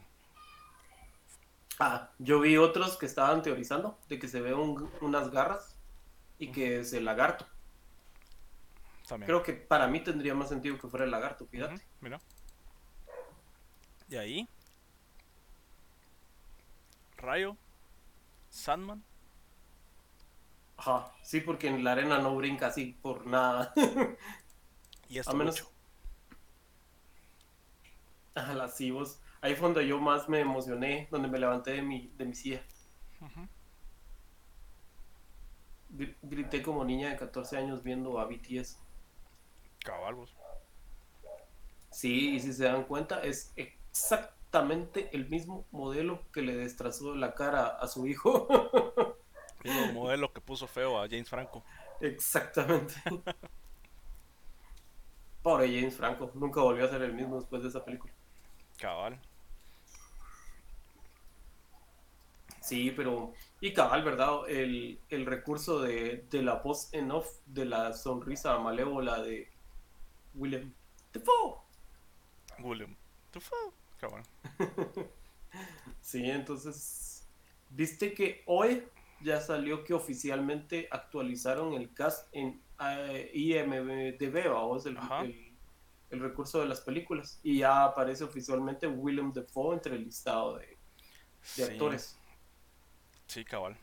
[1.79, 5.79] Ah, yo vi otros que estaban teorizando de que se ve un- unas garras
[6.39, 7.47] y que es el lagarto.
[9.09, 9.27] También.
[9.27, 11.83] Creo que para mí tendría más sentido que fuera el lagarto, fíjate.
[12.01, 12.19] Mira.
[14.09, 14.49] Y ahí.
[17.17, 17.57] Rayo.
[18.51, 19.03] Sandman.
[20.77, 23.73] Ajá, sí, porque en la arena no brinca así por nada.
[25.09, 25.61] Y esto A menos.
[25.61, 25.71] mucho.
[28.35, 29.21] Ajá, sí, vos.
[29.43, 32.63] Ahí fue donde yo más me emocioné, donde me levanté de mi, de mi silla.
[35.95, 38.79] Gr- Grité como niña de 14 años viendo a BTS.
[39.85, 40.35] Cabal, vos.
[41.91, 47.35] Sí, y si se dan cuenta, es exactamente el mismo modelo que le destrozó la
[47.35, 48.49] cara a su hijo.
[49.65, 51.65] Mismo modelo que puso feo a James Franco.
[52.01, 52.95] exactamente.
[55.43, 58.13] Pobre James Franco, nunca volvió a ser el mismo después de esa película.
[58.79, 59.21] Cabal.
[62.61, 63.35] Sí, pero.
[63.61, 64.49] Y cabal, ¿verdad?
[64.49, 69.54] El, el recurso de, de la voz en off de la sonrisa malévola de
[70.35, 70.73] William
[71.13, 71.57] Defoe.
[72.61, 72.95] William.
[73.33, 73.73] Dafoe.
[73.99, 74.23] Cabal.
[76.01, 77.27] Sí, entonces.
[77.71, 78.85] ¿Viste que hoy
[79.21, 85.53] ya salió que oficialmente actualizaron el cast en eh, IMDB, vamos, el, el,
[86.11, 87.39] el recurso de las películas?
[87.43, 90.77] Y ya aparece oficialmente William Defoe entre el listado de, de
[91.43, 91.63] Sí.
[91.63, 92.19] actores.
[93.29, 93.77] Sí, cabal.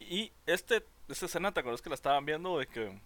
[0.00, 2.58] Y este, esta escena, ¿te acuerdas que la estaban viendo?
[2.58, 2.98] De que,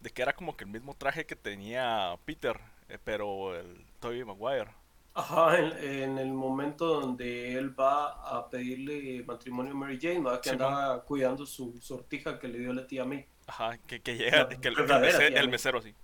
[0.00, 4.24] de que era como que el mismo traje que tenía Peter, eh, pero el Tobey
[4.24, 4.70] Maguire.
[5.14, 10.40] Ajá, en, en el momento donde él va a pedirle matrimonio a Mary Jane, ¿va?
[10.40, 13.26] que andaba cuidando su sortija que le dio la tía May.
[13.46, 15.94] Ajá, que, que llega, La que el, el verdadera mese- tía el mesero así.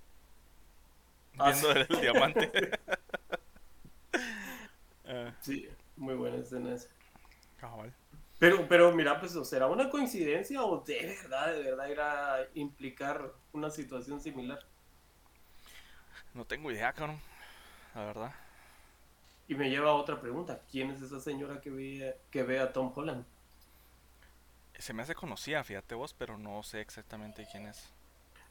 [1.38, 1.72] Ah, viendo sí.
[1.72, 2.50] el, diamante.
[5.04, 6.88] Eh, Sí, muy buena escena esa.
[7.56, 7.92] cabal.
[8.38, 12.46] Pero, pero mira, pues, ¿o ¿será una coincidencia o de verdad, de verdad irá a
[12.54, 14.60] implicar una situación similar?
[16.34, 17.18] No tengo idea, cabrón.
[17.94, 18.34] La verdad.
[19.48, 20.60] Y me lleva a otra pregunta.
[20.70, 23.24] ¿Quién es esa señora que ve, que ve a Tom Holland?
[24.78, 27.90] Se me hace conocida, fíjate vos, pero no sé exactamente quién es.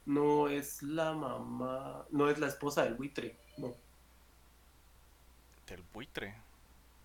[0.04, 3.74] No es la mamá, no es la esposa del buitre, no.
[5.68, 6.34] Del buitre.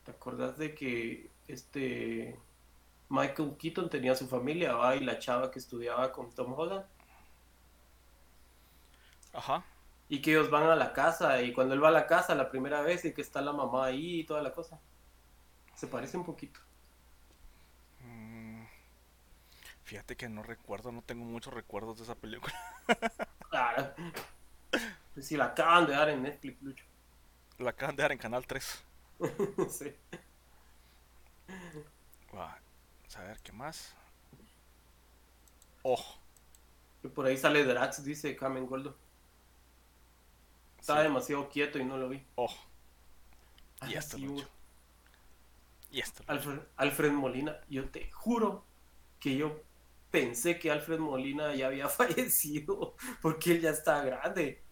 [0.06, 2.40] ¿Te acuerdas de que este
[3.12, 4.96] Michael Keaton tenía su familia, va?
[4.96, 6.86] Y la chava que estudiaba con Tom Holland.
[9.34, 9.64] Ajá.
[10.10, 12.50] Y que ellos van a la casa y cuando él va a la casa la
[12.50, 14.80] primera vez y que está la mamá ahí y toda la cosa.
[15.76, 16.62] Se parece un poquito.
[18.04, 18.66] Mm,
[19.84, 22.54] Fíjate que no recuerdo, no tengo muchos recuerdos de esa película.
[23.50, 23.94] Claro.
[25.14, 26.86] Pues si la acaban de dar en Netflix, Lucho.
[27.60, 28.84] La acaban de dar en Canal 3.
[29.70, 29.94] sí.
[32.34, 32.61] Va,
[33.12, 33.94] Vamos a ver qué más.
[35.84, 36.20] Oh,
[37.04, 38.98] Y por ahí sale Drax, dice Carmen Goldo.
[40.80, 42.26] Estaba sí, demasiado quieto y no lo vi.
[42.36, 42.54] oh.
[43.88, 44.48] Y esto, Lucho.
[45.92, 46.24] Y esto.
[46.78, 48.66] Alfred Molina, yo te juro
[49.20, 49.64] que yo
[50.12, 54.64] pensé que Alfred Molina ya había fallecido porque él ya está grande.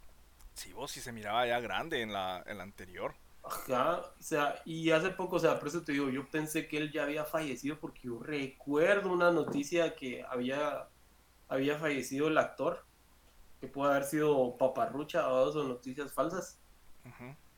[0.53, 3.15] Sí, vos sí se miraba ya grande en la, en la anterior.
[3.43, 6.77] Ajá, o sea, y hace poco, o sea, por eso te digo, yo pensé que
[6.77, 10.87] él ya había fallecido porque yo recuerdo una noticia que había,
[11.47, 12.85] había fallecido el actor,
[13.59, 16.59] que puede haber sido paparrucha o son noticias falsas.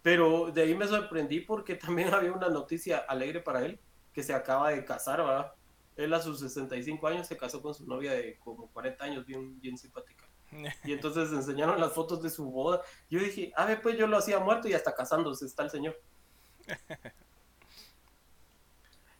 [0.01, 3.79] Pero de ahí me sorprendí porque también había una noticia alegre para él,
[4.13, 5.53] que se acaba de casar, ¿verdad?
[5.95, 9.59] Él a sus 65 años se casó con su novia de como 40 años, bien,
[9.59, 10.30] bien simpática.
[10.83, 12.81] Y entonces enseñaron las fotos de su boda.
[13.09, 15.99] Yo dije, a ver, pues yo lo hacía muerto y hasta casándose está el señor.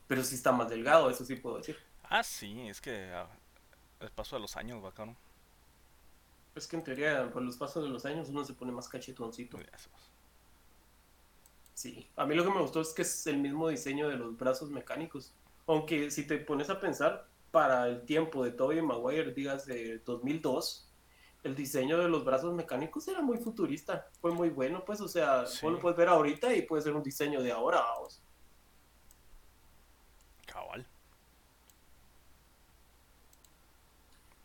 [0.06, 1.78] Pero sí está más delgado, eso sí puedo decir.
[2.04, 3.28] Ah, sí, es que ah,
[4.00, 5.16] el paso de los años, bacano.
[6.54, 9.58] Es que en teoría, por los pasos de los años, uno se pone más cachetoncito.
[11.72, 14.36] Sí, a mí lo que me gustó es que es el mismo diseño de los
[14.36, 15.32] brazos mecánicos.
[15.66, 20.91] Aunque si te pones a pensar, para el tiempo de Tobey Maguire, digas de 2002,
[21.42, 24.08] el diseño de los brazos mecánicos era muy futurista.
[24.20, 25.58] Fue muy bueno, pues, o sea, sí.
[25.62, 27.80] vos lo puedes ver ahorita y puede ser un diseño de ahora.
[27.80, 28.22] Vamos.
[30.46, 30.86] Cabal.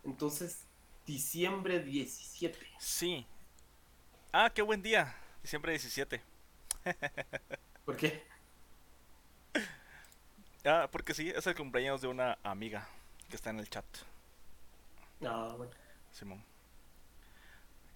[0.03, 0.65] Entonces,
[1.05, 2.57] diciembre 17.
[2.79, 3.25] Sí.
[4.31, 5.15] Ah, qué buen día.
[5.41, 6.21] Diciembre 17.
[7.85, 8.23] ¿Por qué?
[10.65, 12.87] Ah, porque sí, es el cumpleaños de una amiga
[13.29, 13.85] que está en el chat.
[15.25, 15.71] Ah, bueno.
[16.11, 16.56] Simón.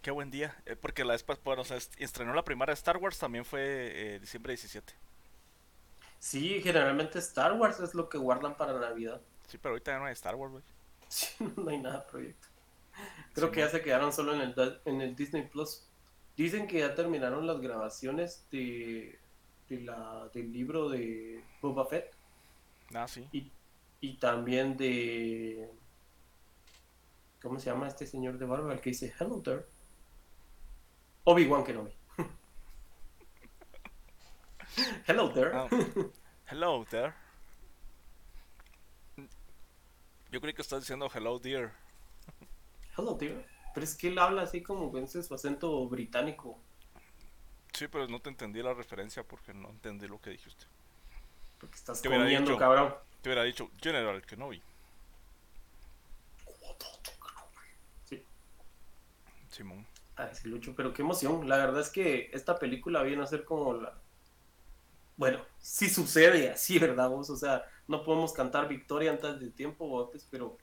[0.02, 0.56] Qué buen día.
[0.66, 4.20] Eh, porque la vez bueno, o sea, estrenó la primera Star Wars, también fue eh,
[4.20, 4.94] diciembre 17.
[6.18, 9.22] Sí, generalmente Star Wars es lo que guardan para Navidad.
[9.48, 10.64] Sí, pero ahorita ya no hay Star Wars, güey.
[11.08, 12.48] Sí, no hay nada proyecto.
[13.34, 15.84] Creo sí, que ya se quedaron solo en el, en el Disney Plus.
[16.38, 19.20] Dicen que ya terminaron las grabaciones de,
[19.68, 22.16] de la, del libro de Boba Fett.
[22.94, 23.28] Ah, sí.
[23.32, 23.52] Y,
[24.00, 25.70] y también de.
[27.42, 28.74] ¿Cómo se llama este señor de barba?
[28.74, 29.66] El que dice Hello there.
[31.24, 31.92] Obi-Wan Kenobi.
[35.08, 35.56] hello there.
[35.56, 35.70] Oh.
[36.50, 37.14] Hello there.
[40.32, 41.74] Yo creí que estás diciendo hello dear.
[42.98, 43.46] Hello dear.
[43.74, 46.58] Pero es que él habla así como con su acento británico.
[47.74, 50.66] Sí, pero no te entendí la referencia porque no entendí lo que dijiste.
[51.60, 52.94] Porque estás comiendo, dicho, cabrón.
[53.22, 54.62] Te hubiera dicho General Kenobi.
[58.06, 58.24] Sí.
[59.50, 59.86] Simón.
[60.22, 61.50] Ay, sí, Lucho, pero qué emoción.
[61.50, 64.00] La verdad es que esta película viene a ser como la.
[65.18, 67.10] Bueno, sí sucede así, ¿verdad?
[67.10, 67.30] Vos?
[67.30, 70.58] O sea, no podemos cantar victoria antes de tiempo, botes, pero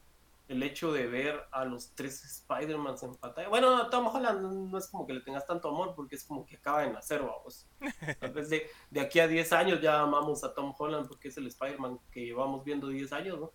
[0.46, 3.48] el hecho de ver a los tres Spider-Man en pantalla.
[3.48, 6.56] Bueno, Tom Holland no es como que le tengas tanto amor porque es como que
[6.56, 7.66] acaba de nacer, vamos.
[8.20, 11.36] Tal vez de, de aquí a 10 años ya amamos a Tom Holland porque es
[11.36, 13.52] el Spider-Man que llevamos viendo 10 años, ¿no?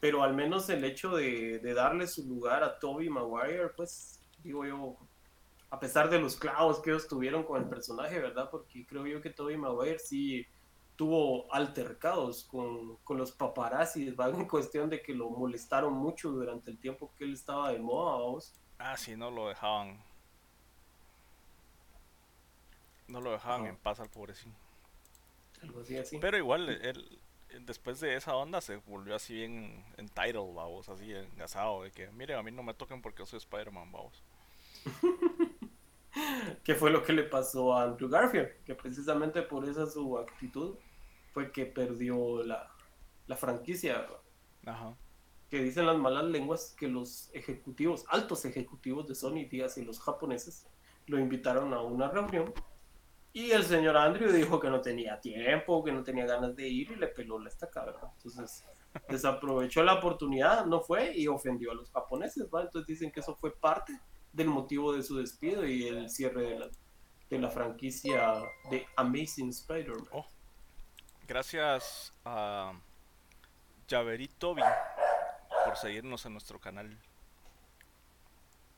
[0.00, 4.64] Pero al menos el hecho de, de darle su lugar a Tobey Maguire, pues digo
[4.64, 4.96] yo,
[5.70, 8.50] a pesar de los clavos que ellos tuvieron con el personaje, ¿verdad?
[8.50, 10.46] Porque creo yo que Tobey Maguire sí
[10.96, 14.28] tuvo altercados con, con los paparazzis, ¿va?
[14.28, 18.18] En cuestión de que lo molestaron mucho durante el tiempo que él estaba de moda,
[18.18, 18.52] ¿vos?
[18.78, 20.02] Ah, sí, no lo dejaban.
[23.08, 24.56] No lo dejaban en paz al pobrecito.
[25.62, 26.18] Algo así, así.
[26.18, 27.20] Pero igual, él,
[27.60, 32.38] después de esa onda se volvió así bien entitled, vamos, así engasado, de que, miren,
[32.38, 34.22] a mí no me toquen porque yo soy Spider-Man, vamos.
[36.64, 38.48] ¿Qué fue lo que le pasó a Andrew Garfield?
[38.64, 40.76] Que precisamente por esa su actitud
[41.32, 42.70] fue que perdió la,
[43.26, 44.06] la franquicia.
[44.66, 44.94] Ajá.
[45.50, 50.00] Que dicen las malas lenguas que los ejecutivos, altos ejecutivos de Sony, días y los
[50.00, 50.66] japoneses,
[51.06, 52.52] lo invitaron a una reunión
[53.34, 56.90] y el señor Andrew dijo que no tenía tiempo, que no tenía ganas de ir
[56.90, 58.10] y le peló la estaca, ¿verdad?
[58.16, 58.66] Entonces
[59.08, 62.62] desaprovechó la oportunidad, no fue y ofendió a los japoneses, ¿va?
[62.62, 63.98] Entonces dicen que eso fue parte
[64.32, 66.70] del motivo de su despido y el cierre de la,
[67.30, 70.08] de la franquicia de Amazing Spider-Man.
[70.12, 70.26] Oh.
[71.26, 72.72] Gracias a
[73.88, 74.62] Javeritobi
[75.64, 76.98] por seguirnos en nuestro canal.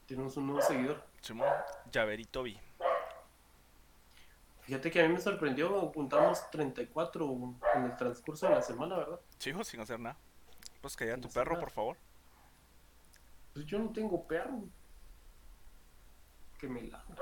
[0.06, 1.02] Tenemos un nuevo seguidor.
[1.20, 1.48] Simón.
[4.62, 9.20] Fíjate que a mí me sorprendió, juntamos 34 en el transcurso de la semana, ¿verdad?
[9.38, 10.16] Sí, hijo, sin hacer nada.
[10.80, 11.60] Pues que tu perro, nada.
[11.60, 11.96] por favor.
[13.52, 14.64] Pues yo no tengo perro.
[16.58, 17.16] Qué milagro.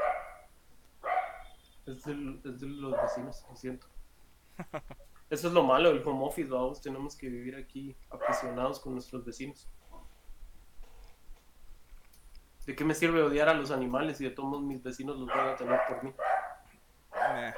[1.87, 3.87] Es de, es de los vecinos, lo siento.
[5.31, 6.81] Eso es lo malo del home office, vamos.
[6.83, 9.67] Tenemos que vivir aquí aprisionados con nuestros vecinos.
[12.67, 15.49] ¿De qué me sirve odiar a los animales si de todos mis vecinos los van
[15.49, 16.15] a tener por mí?
[17.13, 17.53] Nah.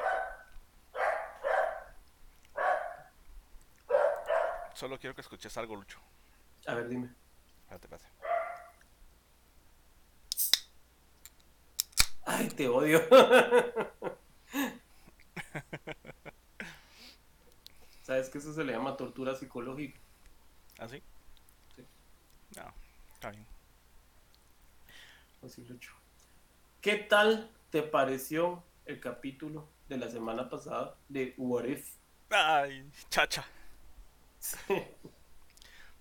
[4.73, 6.01] Solo quiero que escuches algo, Lucho.
[6.67, 7.13] A ver, dime.
[7.63, 8.14] Espérate, espérate.
[12.57, 13.03] Te odio.
[18.03, 19.99] ¿Sabes que eso se le llama tortura psicológica?
[20.79, 21.03] ¿Así?
[21.75, 21.85] Sí.
[22.57, 22.73] No,
[23.15, 23.47] está bien.
[25.43, 25.93] Así, Lucho.
[26.81, 31.97] ¿Qué tal te pareció el capítulo de la semana pasada de What If?
[32.31, 33.45] Ay, chacha.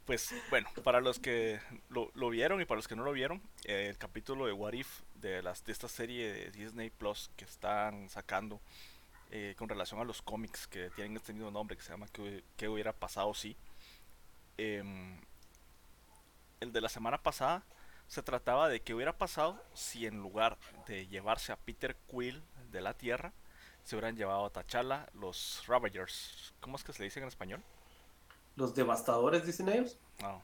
[0.06, 3.42] Pues bueno, para los que lo, lo vieron y para los que no lo vieron,
[3.64, 7.46] eh, el capítulo de What If de, las, de esta serie de Disney Plus que
[7.46, 8.60] están sacando
[9.32, 12.08] eh, con relación a los cómics que tienen este mismo nombre que se llama
[12.58, 13.56] ¿Qué, hubiera pasado si?
[14.58, 15.20] Em,
[16.60, 17.64] el de la semana pasada
[18.08, 20.58] se trataba de qué hubiera pasado si en lugar
[20.88, 23.34] de llevarse a Peter Quill de la Tierra,
[23.84, 26.54] se hubieran llevado a T'Challa los Ravagers.
[26.60, 27.64] ¿Cómo es que se le dice en español?
[28.56, 29.98] Los devastadores, dicen ellos.
[30.22, 30.42] No.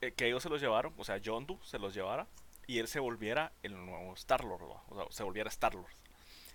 [0.00, 2.26] Eh, que ellos se los llevaron, o sea, Yondu se los llevara
[2.66, 5.92] y él se volviera el nuevo Star-Lord, o sea, se volviera Star-Lord.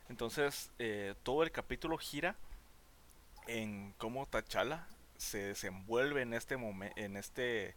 [0.09, 2.35] Entonces, eh, todo el capítulo gira
[3.47, 4.87] en cómo T'Challa
[5.17, 7.75] se desenvuelve en este momento, en este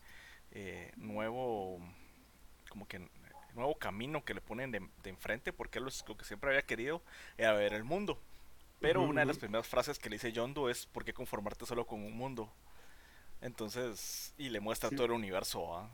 [0.53, 1.79] eh, nuevo,
[2.69, 3.09] como que
[3.55, 7.03] nuevo camino que le ponen de, enfrente, porque él lo que siempre había querido
[7.37, 8.19] era ver el mundo.
[8.81, 11.87] Pero una de las primeras frases que le dice Yondo es ¿por qué conformarte solo
[11.87, 12.53] con un mundo?
[13.43, 15.91] Entonces, y le muestra todo el universo.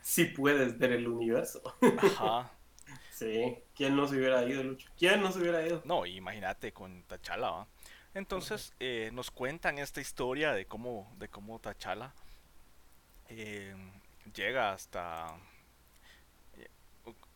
[0.00, 1.62] si puedes ver el universo.
[1.98, 2.50] Ajá.
[3.12, 4.88] sí, ¿quién no se hubiera ido, Lucho?
[4.98, 5.82] ¿Quién no se hubiera ido?
[5.84, 7.66] No, imagínate con Tachala.
[8.14, 12.14] Entonces, eh, nos cuentan esta historia de cómo, de cómo Tachala
[13.28, 13.76] eh,
[14.34, 15.26] llega hasta.
[16.54, 16.68] Eh,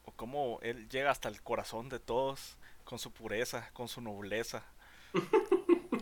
[0.05, 4.65] o cómo él llega hasta el corazón de todos con su pureza, con su nobleza,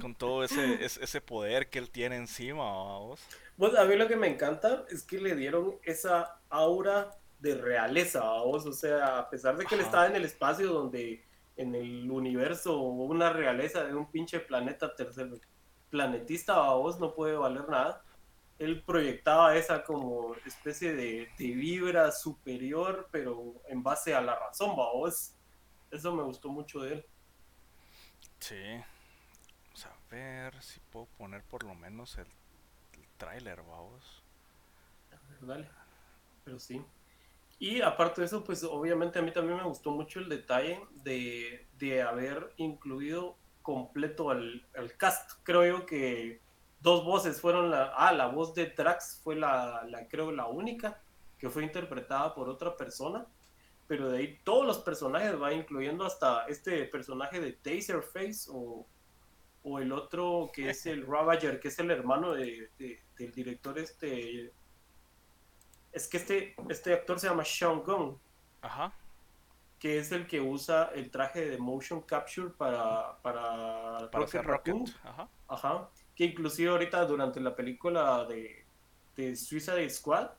[0.00, 2.64] con todo ese, ese poder que él tiene encima.
[2.98, 3.20] ¿vos?
[3.56, 8.22] Pues a mí lo que me encanta es que le dieron esa aura de realeza,
[8.22, 11.22] vos, o sea, a pesar de que él estaba en el espacio donde
[11.56, 15.30] en el universo una realeza de un pinche planeta tercer
[15.90, 18.02] planetista, vos no puede valer nada.
[18.58, 24.74] Él proyectaba esa como especie de, de vibra superior, pero en base a la razón,
[24.74, 25.34] vos
[25.90, 27.06] eso me gustó mucho de él.
[28.40, 28.80] Sí.
[30.14, 32.26] Ver si puedo poner por lo menos el,
[32.92, 34.22] el tráiler, vamos.
[35.40, 35.68] Dale.
[36.44, 36.80] Pero sí.
[37.58, 41.66] Y aparte de eso, pues obviamente a mí también me gustó mucho el detalle de,
[41.80, 44.64] de haber incluido completo al,
[44.96, 45.32] cast.
[45.42, 46.40] Creo yo que
[46.80, 47.92] dos voces fueron la...
[47.96, 51.00] Ah, la voz de Trax fue la, la creo la única
[51.38, 53.26] que fue interpretada por otra persona
[53.86, 58.86] pero de ahí todos los personajes, va incluyendo hasta este personaje de Taserface o,
[59.64, 64.52] o el otro que es el Ravager, que es el hermano de, del director este...
[65.90, 68.18] Es que este, este actor se llama Sean Gunn.
[68.60, 68.92] Ajá.
[69.78, 74.84] Que es el que usa el traje de motion capture para, para, para Rocket Raccoon.
[75.02, 75.28] Ajá.
[75.48, 75.90] Ajá.
[76.14, 78.64] Que inclusive ahorita durante la película de,
[79.16, 80.30] de Suicide Squad,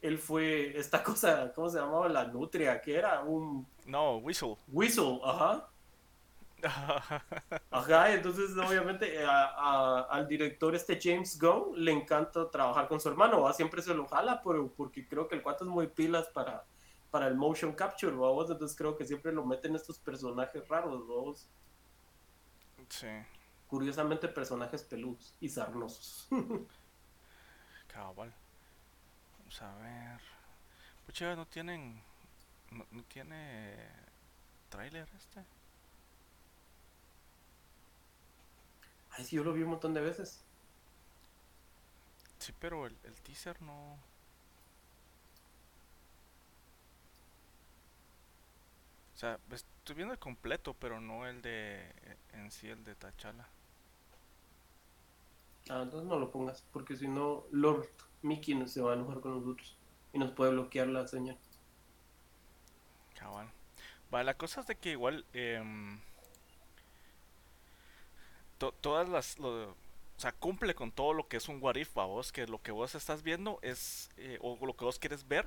[0.00, 2.08] él fue esta cosa, ¿cómo se llamaba?
[2.08, 3.66] La nutria, que era un...
[3.86, 4.56] No, Whistle.
[4.68, 5.68] Whistle, ajá.
[7.70, 13.42] Ajá, entonces obviamente eh, al director este James Gunn le encanta trabajar con su hermano,
[13.42, 13.52] ¿va?
[13.52, 16.64] siempre se lo jala pero, porque creo que el cuate es muy pilas para,
[17.10, 18.50] para el motion capture, ¿vamos?
[18.50, 21.48] entonces creo que siempre lo meten estos personajes raros.
[22.88, 23.08] Sí.
[23.66, 26.28] Curiosamente personajes peludos y sarnosos.
[27.88, 28.32] Cabal.
[29.38, 30.20] Vamos a ver.
[31.06, 32.02] Pucha, no tienen.
[32.70, 33.76] No, tiene.
[34.68, 35.44] Trailer este.
[39.16, 40.44] Ay, sí, yo lo vi un montón de veces.
[42.38, 43.98] Sí, pero el, el teaser no.
[49.14, 51.92] O sea, estoy viendo el completo, pero no el de.
[52.32, 53.48] En sí, el de Tachala.
[55.68, 57.88] Ah, entonces no lo pongas, porque si no, Lord
[58.22, 59.76] Mickey no se va a enojar con nosotros
[60.12, 61.38] y nos puede bloquear la señal.
[63.14, 63.50] Cabal.
[64.10, 65.24] Vale, la cosa es de que igual
[68.72, 69.38] todas las
[70.16, 72.70] o sea, cumple con todo lo que es un what if, vos, que lo que
[72.70, 75.46] vos estás viendo es, eh, o lo que vos quieres ver,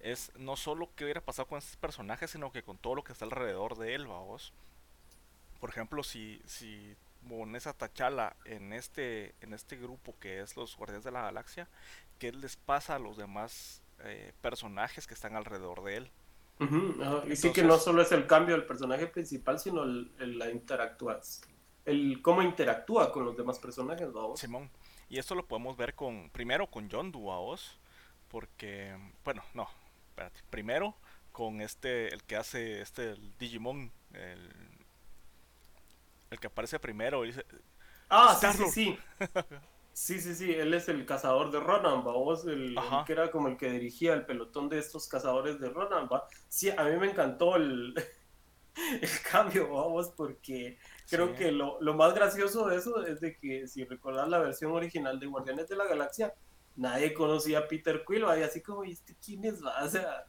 [0.00, 3.12] es no solo qué hubiera pasado con estos personajes, sino que con todo lo que
[3.12, 4.52] está alrededor de él, vos.
[5.60, 6.96] Por ejemplo, si, si
[7.28, 11.68] pones a Tachala en este, en este grupo que es los Guardianes de la Galaxia,
[12.18, 16.10] qué les pasa a los demás eh, personajes que están alrededor de él.
[17.28, 21.42] y sí que no solo es el cambio del personaje principal, sino el, la interactúas,
[21.84, 24.70] el cómo interactúa con los demás personajes, Simón.
[25.08, 27.78] Y esto lo podemos ver con, primero con John Duaos,
[28.28, 29.68] porque, bueno, no,
[30.08, 30.94] espérate, primero
[31.32, 34.50] con este, el que hace este, el Digimon, el,
[36.30, 37.44] el que aparece primero, dice,
[38.14, 38.98] Ah, sí, sí, sí.
[39.94, 42.74] Sí, sí, sí, él es el cazador de Ronan, vos, el,
[43.06, 46.26] que era como el que dirigía el pelotón de estos cazadores de Ronan, ¿va?
[46.48, 47.94] Sí, a mí me encantó el,
[49.02, 50.78] el cambio, vamos, porque
[51.08, 54.72] creo que lo, lo, más gracioso de eso es de que si recordás la versión
[54.72, 56.34] original de Guardianes de la Galaxia,
[56.76, 59.60] nadie conocía a Peter Quill, y así como, ¿y este quién es?
[59.62, 60.26] O sea,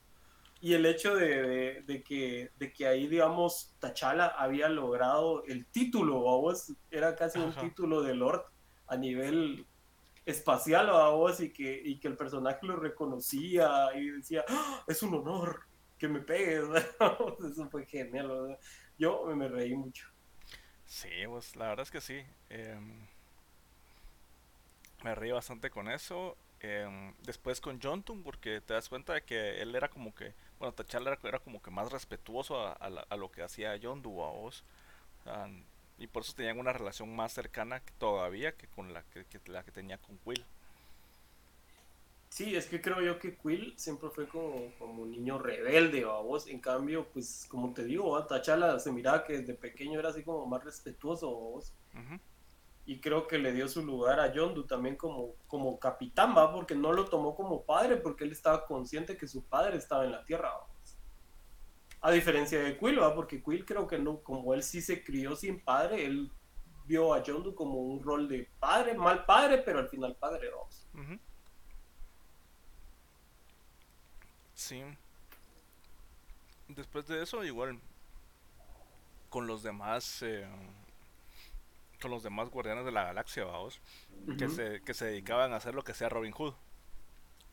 [0.64, 6.20] y el hecho de, de, que, de que ahí, digamos, T'Challa había logrado el título,
[6.20, 8.46] vos, era casi un título de Lord
[8.88, 9.68] a nivel
[10.26, 14.84] espacial, vos, y que, y que el personaje lo reconocía y decía, ¡Ah!
[14.88, 15.64] es un honor
[15.98, 16.64] que me pegues,
[17.52, 18.58] eso fue genial,
[18.98, 20.13] yo me reí mucho.
[20.94, 22.24] Sí, pues la verdad es que sí.
[22.50, 23.08] Em,
[25.04, 26.38] me reí bastante con eso.
[26.62, 30.74] Em, después con Jontun, porque te das cuenta de que él era como que, bueno,
[30.74, 34.64] T'Challa era, como que más respetuoso a, lo que hacía Yondu a vos.
[35.98, 39.72] y por eso tenían una relación más cercana todavía que con la que, la que
[39.72, 40.46] tenía con Quill.
[42.34, 46.18] Sí, es que creo yo que Quill siempre fue como, como un niño rebelde, a
[46.18, 46.48] vos.
[46.48, 50.48] En cambio, pues como te digo, T'Challa se miraba que desde pequeño era así como
[50.48, 51.74] más respetuoso, a vos
[52.88, 56.52] y creo que le dio su lugar a Yondu también como, como capitán, ¿va?
[56.52, 60.12] Porque no lo tomó como padre, porque él estaba consciente que su padre estaba en
[60.14, 60.50] la tierra,
[62.02, 63.14] A diferencia de Quill, ¿va?
[63.14, 66.32] Porque Quill creo que no, como él sí se crió sin padre, él
[66.88, 70.88] vio a Yondu como un rol de padre, mal padre, pero al final padre, vamos.
[74.64, 74.82] Sí.
[76.70, 77.80] Después de eso, igual,
[79.30, 80.22] con los demás...
[80.22, 80.48] Eh
[82.02, 83.80] con los demás guardianes de la galaxia, vamos,
[84.38, 86.54] que, se, que se dedicaban a hacer lo que sea Robin Hood.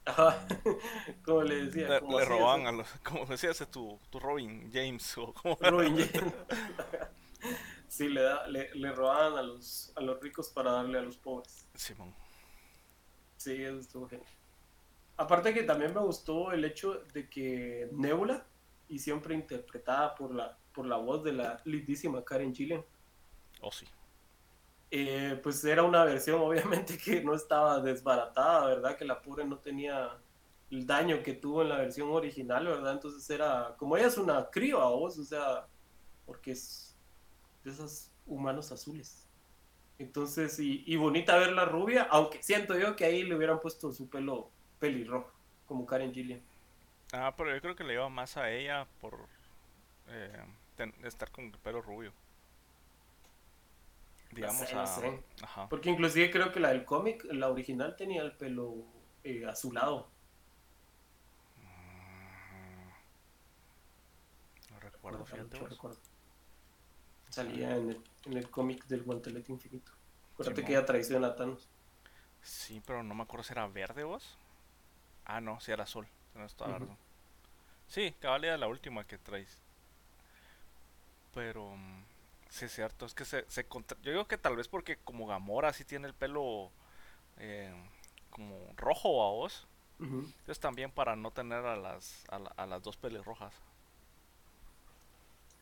[0.05, 0.45] Ajá,
[1.25, 1.87] como le decía.
[2.01, 6.35] Le, robaban a los, como decías, tu, tu Robin James o como Robin James.
[7.89, 11.17] sí, le, da, le, le, robaban a los, a los ricos para darle a los
[11.17, 11.65] pobres.
[11.77, 12.13] Simón.
[13.37, 14.29] Sí, eso estuvo genial.
[15.21, 18.47] Aparte que también me gustó el hecho de que Nebula,
[18.89, 22.83] y siempre interpretada por la, por la voz de la lindísima Karen Gillian.
[23.61, 23.85] Oh, sí.
[24.91, 28.97] Eh, pues era una versión obviamente que no estaba desbaratada, ¿verdad?
[28.97, 30.19] Que la pobre no tenía
[30.71, 32.95] el daño que tuvo en la versión original, ¿verdad?
[32.95, 35.67] Entonces era, como ella es una crío a vos, o sea,
[36.25, 36.97] porque es
[37.63, 39.29] de esos humanos azules.
[39.99, 43.93] Entonces, y, y bonita ver la rubia, aunque siento yo que ahí le hubieran puesto
[43.93, 44.51] su pelo
[44.81, 45.31] pelirrojo,
[45.67, 46.41] como Karen Gillian.
[47.13, 49.17] Ah, pero yo creo que le iba más a ella por
[50.09, 50.45] eh,
[51.05, 52.13] estar con el pelo rubio
[54.33, 54.69] digamos
[55.69, 58.85] Porque inclusive creo que la del cómic, la original tenía el pelo
[59.25, 60.09] eh, azulado.
[61.57, 62.89] Mm.
[64.73, 65.27] No recuerdo,
[67.29, 69.93] Salía en el, en el cómic del guantelete infinito.
[70.33, 71.69] Acuérdate que ella traiciona a Thanos.
[72.43, 74.37] Sí, pero no me acuerdo si era verde vos.
[75.25, 76.07] Ah, no, si era azul.
[76.35, 76.47] No
[77.89, 79.61] Sí, cabal era la última que traes.
[81.35, 81.77] Pero...
[81.77, 82.05] Mm,
[82.51, 83.07] Sí, es cierto.
[83.07, 83.65] Es que se, se
[84.03, 86.71] Yo digo que tal vez porque como Gamora sí tiene el pelo
[87.39, 87.73] eh,
[88.31, 89.67] como rojo a vos.
[90.01, 93.53] Entonces también para no tener a las, a, las dos pelirrojas.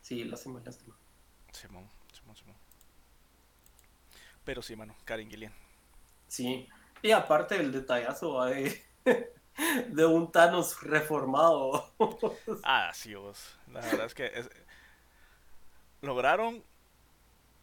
[0.01, 0.95] Sí, lástima, lástima.
[1.51, 2.55] Simón, Simón, Simón.
[4.45, 5.53] Pero sí, mano, Karen Gillian.
[6.29, 6.69] Sí.
[7.01, 8.81] Y aparte el detallazo de,
[9.89, 11.91] de un Thanos reformado.
[12.63, 13.57] ah, sí, vos.
[13.71, 14.31] La verdad es que
[16.01, 16.63] lograron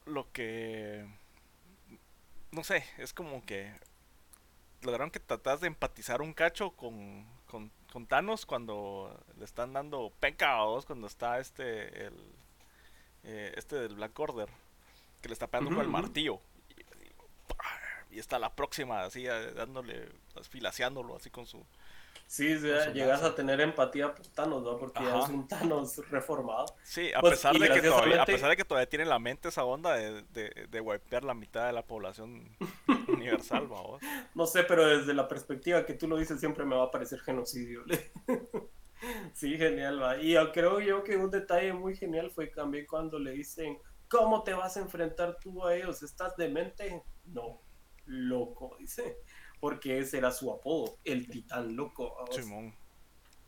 [0.04, 1.06] lo que...
[2.52, 3.72] No sé, es como que
[4.82, 10.84] lograron que tratas de empatizar un cacho con, con, Thanos cuando le están dando pecados,
[10.84, 12.14] cuando está este, el,
[13.24, 14.48] eh, este del Black Order,
[15.22, 16.38] que le está pegando con el martillo.
[18.10, 20.08] Y, está la próxima, así, eh, dándole,
[20.42, 21.64] filaseándolo así con su,
[22.26, 22.56] Sí,
[22.92, 24.76] llegas a tener empatía por Thanos, ¿no?
[24.76, 26.66] Porque es un Thanos reformado.
[26.82, 29.48] Sí, a, pues, pesar de que todavía, a pesar de que todavía tiene la mente
[29.48, 32.56] esa onda de, de, de wipear la mitad de la población
[33.08, 33.98] universal, ¿no?
[34.34, 37.20] No sé, pero desde la perspectiva que tú lo dices siempre me va a parecer
[37.20, 37.84] genocidio.
[39.32, 40.18] sí, genial, va.
[40.18, 44.52] Y creo yo que un detalle muy genial fue también cuando le dicen, ¿cómo te
[44.52, 46.02] vas a enfrentar tú a ellos?
[46.02, 47.04] ¿Estás demente?
[47.24, 47.62] No,
[48.06, 49.16] loco, dice
[49.60, 52.24] porque ese era su apodo, el titán loco.
[52.30, 52.74] Simón,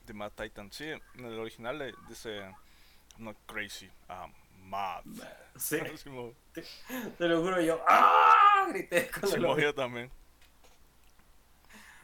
[0.07, 0.73] de Mad Titan.
[0.73, 4.33] Sí, en el original le dice, I'm not crazy, I'm
[4.69, 5.05] mad.
[5.59, 5.79] Sí.
[7.19, 8.67] te, lo juro yo, ¡ah!
[8.69, 10.09] Grité cuando lo yo también.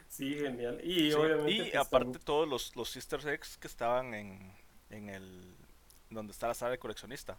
[0.09, 0.79] Sí, genial.
[0.83, 1.71] Y obviamente.
[1.73, 4.53] Y aparte todos los, los Sister Eggs que estaban en,
[4.89, 5.55] en el.
[6.09, 7.37] donde está la sala de coleccionista.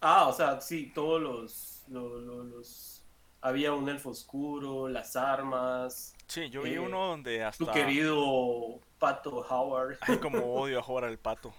[0.00, 2.93] Ah, o sea, sí, todos los, los
[3.44, 6.14] había un elfo oscuro, las armas.
[6.28, 7.62] Sí, yo vi eh, uno donde hasta...
[7.62, 9.98] Tu querido Pato Howard.
[10.00, 11.52] Ay, como odio a jugar al Pato.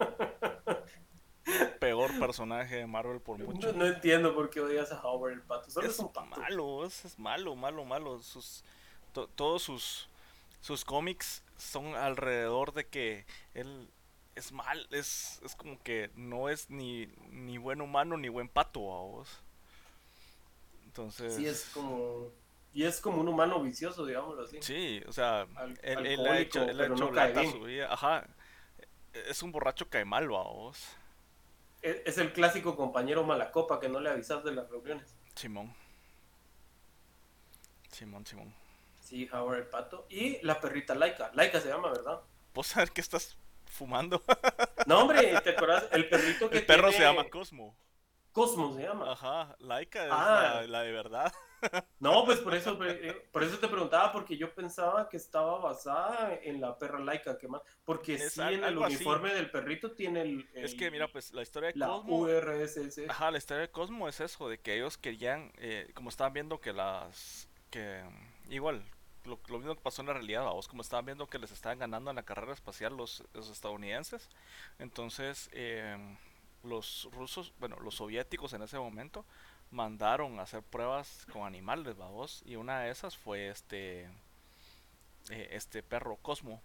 [1.78, 3.72] Peor personaje de Marvel por mucho.
[3.72, 5.70] No, no entiendo por qué odias a Howard el pato.
[5.70, 6.26] Solo es, es un pato.
[6.40, 8.20] malo, es, es malo, malo, malo.
[8.22, 8.62] Sus,
[9.12, 10.08] to- todos sus,
[10.60, 13.24] sus cómics son alrededor de que
[13.54, 13.88] él
[14.34, 18.80] es mal, es, es como que no es ni, ni buen humano ni buen pato
[18.94, 19.28] a vos.
[20.90, 22.32] Entonces, Sí, es como.
[22.74, 24.58] Y es como un humano vicioso, digámoslo así.
[24.60, 27.52] sí, o sea, Al- él, él ha hecho, él ha hecho no cae lata bien.
[27.52, 28.26] su vida, ajá,
[29.12, 30.78] es un borracho cae mal, a vos.
[31.82, 35.14] Es, es el clásico compañero malacopa que no le avisas de las reuniones.
[35.36, 35.72] Simón.
[37.92, 38.52] Simón, Simón.
[39.00, 40.06] Sí, Howard el pato.
[40.08, 41.30] Y la perrita Laika.
[41.34, 42.20] Laika se llama, ¿verdad?
[42.54, 43.36] ¿Vos sabés qué estás
[43.66, 44.22] fumando?
[44.86, 45.86] No, hombre, ¿te acuerdas?
[45.92, 47.74] El perrito que El perro se llama Cosmo.
[48.32, 49.12] Cosmo se llama.
[49.12, 50.60] Ajá, Laika es Ah.
[50.62, 51.32] la, la de verdad.
[52.00, 56.34] No, pues por eso, eh, por eso te preguntaba, porque yo pensaba que estaba basada
[56.42, 58.94] en la perra laica que más, porque Es sí al- en el así.
[58.96, 62.20] uniforme del perrito tiene el, Es que mira, pues la historia de la Cosmo.
[62.20, 63.10] URSS.
[63.10, 66.58] Ajá, la historia de Cosmo es eso, de que ellos querían, eh, como estaban viendo
[66.62, 68.02] que las, que
[68.48, 68.82] mm, igual,
[69.24, 71.78] lo, lo mismo que pasó en la realidad, vos como estaban viendo que les estaban
[71.78, 74.30] ganando en la carrera espacial los, los estadounidenses,
[74.78, 76.16] entonces em,
[76.62, 79.24] los rusos, bueno, los soviéticos en ese momento
[79.70, 84.02] mandaron a hacer pruebas con animales, vos, y una de esas fue este,
[85.30, 86.60] eh, este perro Cosmo,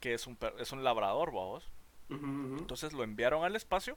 [0.00, 2.56] que es un, per- es un labrador, ujú.
[2.58, 3.96] Entonces lo enviaron al espacio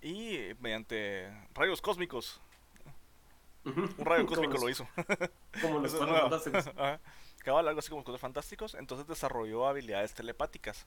[0.00, 2.40] y mediante rayos cósmicos,
[3.64, 4.88] un rayo cósmico los- lo hizo.
[5.60, 6.66] Como los cuatro fantásticos.
[6.76, 7.00] Ajá.
[7.44, 8.74] Cabal, algo así como cosas fantásticos.
[8.74, 10.86] Entonces desarrolló habilidades telepáticas.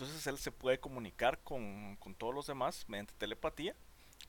[0.00, 3.74] Entonces él se puede comunicar con, con todos los demás mediante telepatía.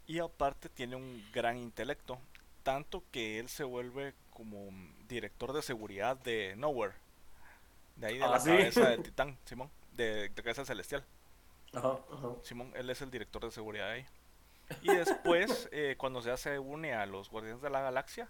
[0.05, 2.19] Y aparte tiene un gran intelecto.
[2.63, 4.69] Tanto que él se vuelve como
[5.07, 6.93] director de seguridad de Nowhere.
[7.95, 8.49] De ahí de Ah, la ¿sí?
[8.49, 9.72] cabeza del titán, Simón.
[9.93, 11.05] De, de cabeza celestial.
[11.74, 12.28] Ajá, ajá.
[12.43, 14.05] Simón, él es el director de seguridad ahí.
[14.82, 18.30] Y después, eh, cuando ya se une a los Guardianes de la Galaxia,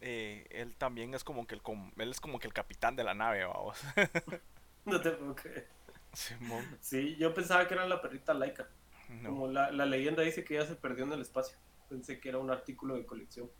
[0.00, 3.02] eh, él también es como que el com- él es como que el capitán de
[3.02, 3.76] la nave, vamos.
[4.86, 5.68] No te puedo creer.
[6.12, 8.68] Simón, Sí, yo pensaba que era la perrita laica.
[9.08, 9.28] no.
[9.30, 11.56] Como la, la leyenda dice que ella se perdió en el espacio.
[11.88, 13.50] Pensé que era un artículo de colección.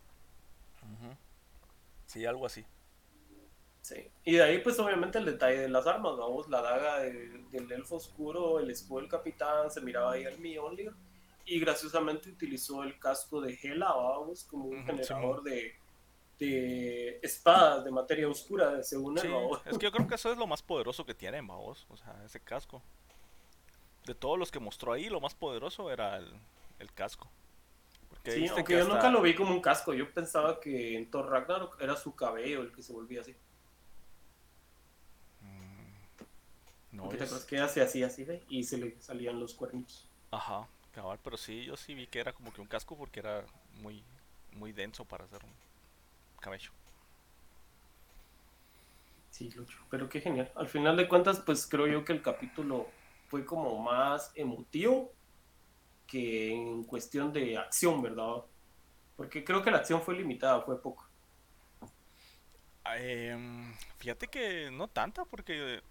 [2.05, 2.65] Sí, algo así.
[3.81, 4.11] Sí.
[4.25, 7.71] Y de ahí, pues obviamente el detalle de las armas, vamos, la daga de- del
[7.71, 10.93] elfo oscuro, el escudo del capitán, se miraba ahí al Mjolnir.
[11.45, 15.73] Y graciosamente utilizó el casco de Hela, vamos, como un generador de,
[16.47, 20.37] de espadas de materia oscura, según él, Sí, es que yo creo que eso es
[20.37, 21.85] lo más poderoso que tienen, vamos.
[21.89, 22.81] O sea, ese casco.
[24.05, 26.33] De todos los que mostró ahí, lo más poderoso era el,
[26.79, 27.29] el casco.
[28.09, 29.93] Porque Sí, aunque que yo hasta- nunca lo vi como un casco.
[29.93, 33.35] Yo pensaba que en Thor Ragnarok era su cabello el que se volvía así.
[35.41, 38.43] Mm, No, yo te acuerdas que se hacía así, ¿ve?
[38.49, 40.07] Y se le salían los cuernitos.
[40.31, 43.45] Ajá, cabal, pero sí, yo sí vi que era como que un casco porque era
[43.81, 44.03] muy,
[44.53, 45.51] muy denso para hacer un
[46.41, 46.71] cabello.
[49.29, 49.79] Sí, Lucho.
[49.89, 50.51] Pero qué genial.
[50.55, 52.89] Al final de cuentas, pues creo yo que el capítulo
[53.27, 55.13] fue como más emotivo
[56.05, 58.43] que en cuestión de acción, ¿verdad?
[59.15, 61.07] Porque creo que la acción fue limitada, fue poco.
[62.85, 65.81] Em, fíjate que no tanta porque,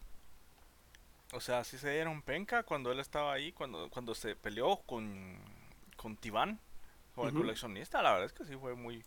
[1.32, 5.38] o sea, sí se dieron penca cuando él estaba ahí, cuando, cuando se peleó con,
[5.96, 6.60] con Tibán,
[7.14, 9.02] con el coleccionista, la verdad es que sí fue muy,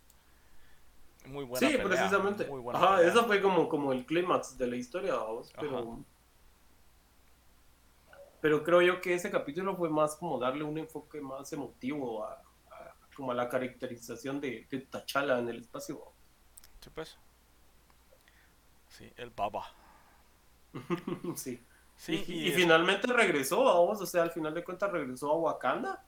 [1.24, 2.44] muy buena sí, pelea, precisamente.
[2.44, 3.10] muy buena Ajá, pelea.
[3.10, 5.54] eso fue como, como el clímax de la historia, vamos.
[5.58, 6.04] Pero, Ajá.
[8.40, 12.32] pero creo yo que ese capítulo fue más como darle un enfoque más emotivo a,
[12.70, 16.14] a- como a la caracterización de, de T'Challa en el espacio.
[16.80, 17.18] Sí, pues.
[18.88, 19.64] Sí, el baba.
[21.36, 21.66] sí.
[21.96, 26.04] Sí, y, y finalmente regresó, vamos, o sea, al final de cuentas regresó a Wakanda.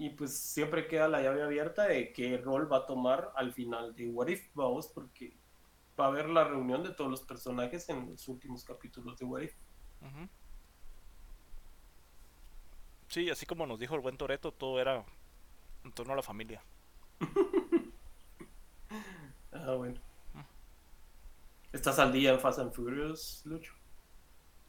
[0.00, 3.94] Y pues siempre queda la llave abierta de qué rol va a tomar al final
[3.94, 5.36] de What If, vamos, porque
[6.00, 9.42] va a haber la reunión de todos los personajes en los últimos capítulos de What
[9.42, 9.54] If.
[13.08, 15.04] Sí, así como nos dijo el buen Toreto, todo era
[15.84, 16.62] en torno a la familia.
[19.52, 20.00] Ah, bueno.
[21.72, 23.74] ¿Estás al día en Fast and Furious, Lucho?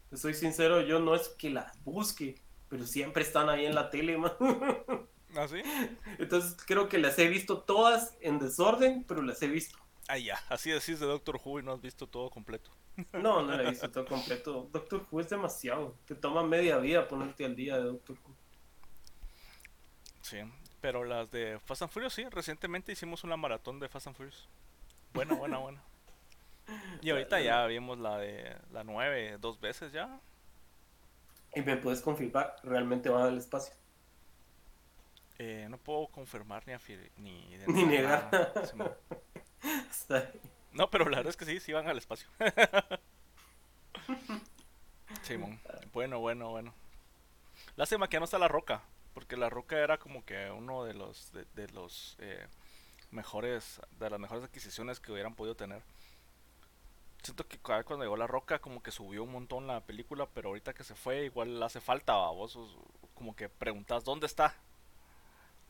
[0.09, 3.91] Te soy sincero, yo no es que las busque, pero siempre están ahí en la
[3.91, 4.33] tele, man.
[5.35, 5.61] ¿Ah, sí?
[6.19, 9.77] Entonces creo que las he visto todas en desorden, pero las he visto.
[10.07, 12.69] Ah, ya, así decís de Doctor Who y no has visto todo completo.
[13.13, 14.67] No, no la he visto todo completo.
[14.71, 15.95] Doctor Who es demasiado.
[16.05, 18.35] Te toma media vida ponerte al día de Doctor Who.
[20.21, 20.39] Sí,
[20.81, 24.47] pero las de Fast and Furious, sí, recientemente hicimos una maratón de Fast and Furious.
[25.13, 25.81] Buena, buena, buena.
[27.01, 30.19] Y ahorita ya vimos la de la 9 dos veces ya.
[31.53, 33.73] Y me puedes confirmar, realmente van al espacio.
[35.43, 36.75] Eh, no puedo confirmar ni,
[37.17, 38.29] ni, ni negar.
[40.71, 42.27] no, pero la verdad es que sí, sí van al espacio.
[45.23, 45.59] Simón.
[45.93, 46.75] Bueno, bueno, bueno.
[47.75, 48.83] Lástima que no está la roca.
[49.15, 52.45] Porque la roca era como que uno de los de, los eh,
[53.09, 55.81] mejores de las mejores adquisiciones que hubieran podido tener.
[57.23, 60.75] Siento que cuando llegó la roca como que subió un montón la película, pero ahorita
[60.75, 62.59] que se fue igual le hace falta a vos
[63.15, 64.55] como que preguntas dónde está.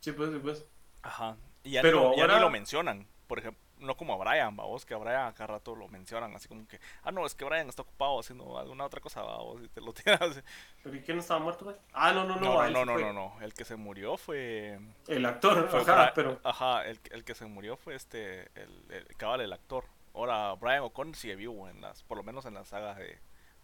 [0.01, 0.65] Sí, pues, sí, pues.
[1.01, 1.37] Ajá.
[1.63, 3.07] Y ya, pero ya ni lo mencionan.
[3.27, 6.47] Por ejemplo, no como a Brian, vos, que a Brian cada rato lo mencionan, así
[6.47, 9.67] como que, ah, no, es que Brian está ocupado haciendo alguna otra cosa, vos, y
[9.69, 10.43] te lo tiras.
[10.83, 11.77] ¿Pero y quién estaba muerto, güey?
[11.93, 12.41] Ah, no, no, no.
[12.41, 14.79] No, no, no, no, no, el que se murió fue...
[15.07, 16.39] El actor, ajá, pero...
[16.43, 19.85] Ajá, el, el, que se murió fue este, el, el cabal, el actor.
[20.13, 23.17] Ahora, Brian O'Connor sigue vivo, en las, por lo menos en la saga de,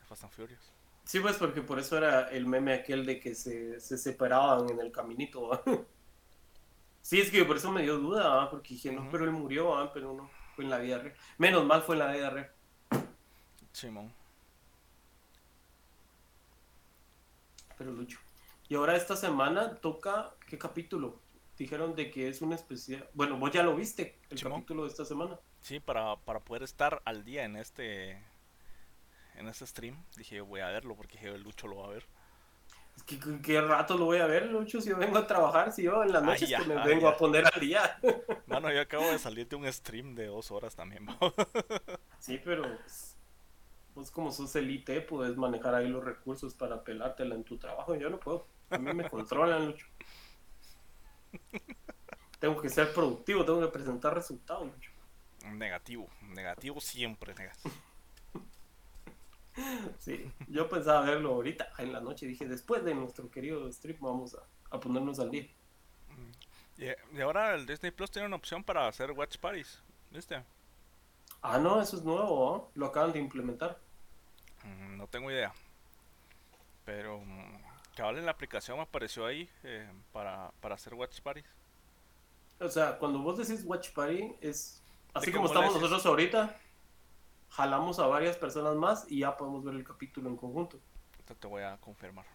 [0.05, 0.73] Fast and Furious.
[1.03, 4.79] Sí, pues porque por eso era el meme aquel de que se, se separaban en
[4.79, 5.61] el caminito.
[7.07, 10.13] Sí, es que por eso me dio duda, porque dije, no, pero él murió, pero
[10.13, 11.15] no, fue en la vida real.
[11.37, 12.51] Menos mal fue en la vida real.
[13.71, 14.13] Simón.
[17.77, 18.19] Pero Lucho.
[18.67, 21.21] Y ahora esta semana toca, ¿qué capítulo?
[21.57, 23.09] Dijeron de que es un especial.
[23.13, 25.39] Bueno, vos ya lo viste, el capítulo de esta semana.
[25.61, 28.21] Sí, para, para poder estar al día en este
[29.35, 30.03] en este stream.
[30.17, 32.05] Dije, voy a verlo porque dije, Lucho lo va a ver.
[33.05, 34.81] ¿Qué, ¿Qué, rato lo voy a ver, Lucho?
[34.81, 37.45] Si yo vengo a trabajar, si yo en las noches que me vengo a poner
[37.45, 37.99] al día.
[38.47, 41.05] Mano, yo acabo de salir de un stream de dos horas también.
[42.19, 43.15] sí, pero pues,
[43.95, 47.95] vos como sos el IT, puedes manejar ahí los recursos para pelártela en tu trabajo.
[47.95, 48.47] Yo no puedo.
[48.69, 49.87] A mí me controlan, Lucho.
[52.39, 54.91] tengo que ser productivo, tengo que presentar resultados, Lucho.
[55.53, 57.73] Negativo, negativo siempre, negativo.
[59.99, 62.25] Sí, yo pensaba verlo ahorita en la noche.
[62.25, 64.37] Dije, después de nuestro querido stream, vamos
[64.69, 65.47] a, ponernos al día.
[66.77, 69.81] Y, ahora el Disney Plus tiene una opción para hacer Watch Parties,
[70.11, 70.43] ¿viste?
[71.41, 73.79] Ah, no, eso es nuevo, lo acaban de implementar.
[74.63, 75.53] Mm, no tengo idea.
[76.85, 77.57] Pero mm,
[77.95, 81.47] que en la aplicación apareció ahí eh, para, hacer Watch Parties.
[82.59, 84.81] O sea, cuando vos decís Watch Party, es
[85.13, 86.59] así como estamos nosotros ahorita
[87.49, 90.79] jalamos a varias personas más y ya podemos ver el capítulo en conjunto.
[91.19, 92.25] Esto te voy a confirmar.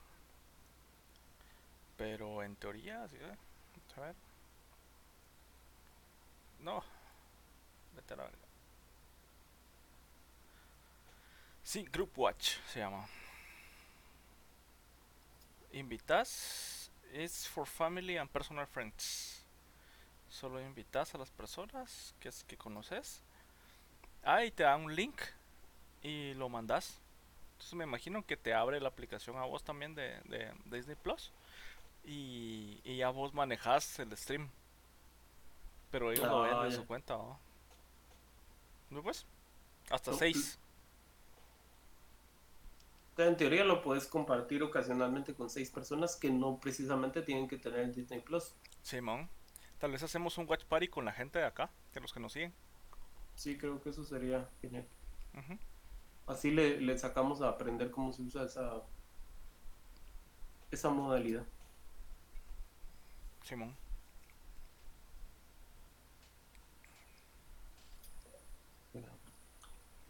[1.96, 3.36] Pero en teoría, sí, ¿eh?
[3.96, 4.16] a ver.
[6.60, 6.82] No.
[7.94, 8.30] Vete a la
[11.62, 13.06] Sí, Group Watch se llama.
[15.72, 19.44] Invitas es for family and personal friends.
[20.28, 23.22] Solo invitas a las personas que, que conoces
[24.22, 25.20] Ah, y te da un link
[26.02, 27.00] y lo mandas.
[27.52, 31.32] Entonces me imagino que te abre la aplicación a vos también de, Disney Plus.
[32.04, 34.48] Y, y, ya vos manejas el stream.
[35.90, 37.16] Pero ellos lo ven en su cuenta,
[38.90, 39.02] ¿no?
[39.02, 39.26] Pues,
[39.90, 40.58] hasta 6.
[43.18, 47.94] En teoría lo puedes compartir ocasionalmente con seis personas que no precisamente tienen que tener
[47.94, 48.54] Disney Plus.
[48.82, 49.28] Simón,
[49.78, 52.32] tal vez hacemos un watch party con la gente de acá, de los que nos
[52.32, 52.54] siguen.
[53.34, 54.86] Sí, creo que eso sería genial.
[56.26, 58.82] Así le, sacamos a aprender cómo se usa esa,
[60.70, 61.46] esa modalidad.
[63.42, 63.76] Simón.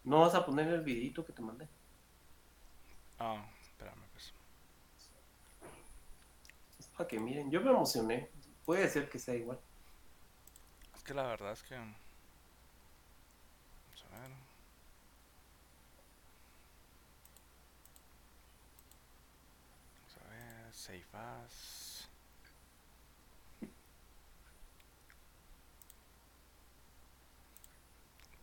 [0.05, 1.69] ¿No vas a poner el videito que te mandé?
[3.19, 4.35] Ah, espérame pues.
[6.79, 8.29] Es para que miren, yo me emocioné.
[8.65, 9.61] Puede ser que sea igual.
[10.97, 11.97] Es que la verdad es que Vamos
[20.21, 22.09] a ver, save as.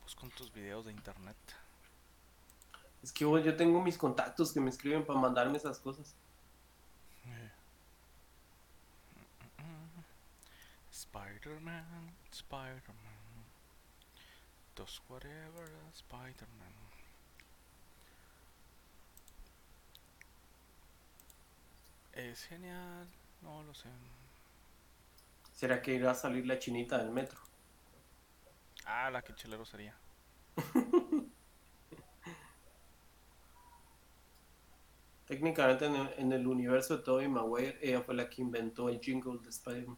[0.02, 1.38] Pues con tus videos de internet.
[3.04, 6.16] Es que yo tengo mis contactos que me escriben para mandarme esas cosas.
[7.26, 7.52] Eh.
[10.92, 13.20] Spider-Man, Spider-Man
[15.10, 16.89] whatever, Spider-Man.
[22.20, 23.08] Es genial,
[23.42, 23.88] no lo sé.
[25.54, 27.40] ¿Será que irá a salir la chinita del metro?
[28.86, 29.96] Ah, la que chelero sería.
[35.28, 39.50] Técnicamente en el, universo de Tobey Maguire, ella fue la que inventó el jingle de
[39.50, 39.98] Spider-Man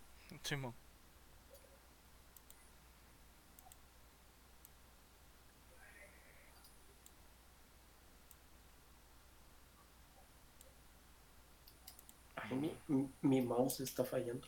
[12.56, 13.42] mi-
[13.72, 14.48] mouse está fallando.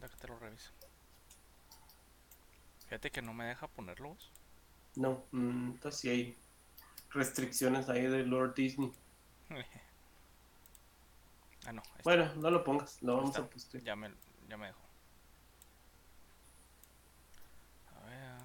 [0.00, 0.70] Da que te lo reviso.
[2.84, 4.30] Fíjate que no me deja ponerlos.
[4.96, 6.38] No, mm, entonces sí hay
[7.10, 8.92] restricciones ahí de Lord Disney.
[11.66, 11.82] ah, no.
[12.04, 13.42] Bueno, no lo pongas, lo vamos está.
[13.42, 13.82] a postear.
[13.82, 14.12] Ya me,
[14.48, 14.80] ya me dejó.
[17.96, 18.38] A ver.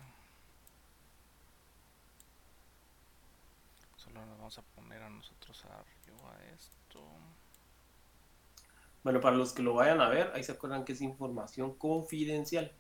[3.98, 7.04] Solo nos vamos a poner a nosotros arriba esto.
[9.04, 12.72] Bueno, para los que lo vayan a ver, ahí se acuerdan que es información confidencial.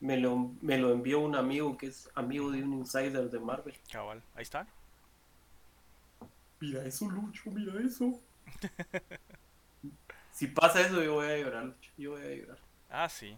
[0.00, 3.76] Me lo, me lo envió un amigo que es amigo de un insider de Marvel.
[3.90, 4.22] Cabal.
[4.34, 4.66] Ahí está.
[6.60, 8.20] Mira eso, Lucho, mira eso.
[10.32, 11.90] si pasa eso, yo voy a llorar, Lucho.
[11.96, 12.58] Yo voy a llorar.
[12.88, 13.36] Ah, sí.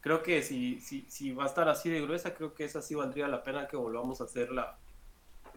[0.00, 2.94] Creo que si, si, si va a estar así de gruesa, creo que esa sí
[2.94, 4.78] valdría la pena que volvamos a hacer la,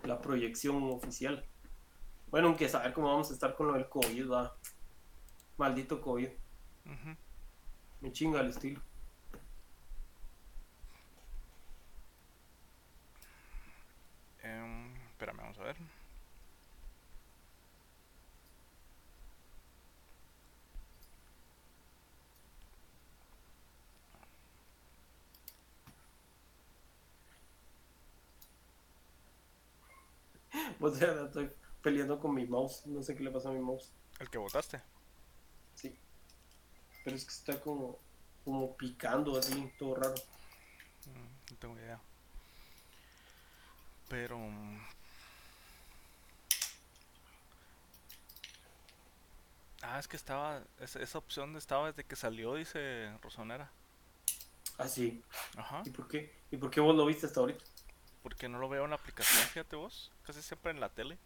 [0.03, 1.45] la proyección oficial.
[2.29, 4.55] Bueno, aunque saber cómo vamos a estar con lo del COVID, va.
[5.57, 6.29] Maldito COVID.
[8.01, 8.81] Me chinga el estilo.
[14.41, 16.00] Em, espérame, vamos a ver.
[30.87, 31.51] O sea, estoy
[31.81, 32.85] peleando con mi mouse.
[32.87, 33.91] No sé qué le pasa a mi mouse.
[34.19, 34.81] El que votaste.
[35.75, 35.95] Sí.
[37.03, 37.97] Pero es que está como,
[38.43, 40.15] como picando así, todo raro.
[41.07, 41.99] Mm, No tengo idea.
[44.09, 44.37] Pero...
[44.37, 44.79] mm,
[49.83, 50.61] Ah, es que estaba...
[50.79, 53.71] es- esa opción estaba desde que salió, dice Rosonera.
[54.77, 55.23] Así.
[55.57, 55.81] Ajá.
[55.85, 56.31] ¿Y por qué?
[56.51, 57.63] ¿Y por qué vos lo viste hasta ahorita?
[58.23, 60.11] Porque no lo veo en la aplicación, fíjate vos.
[60.23, 61.17] Casi siempre en la tele.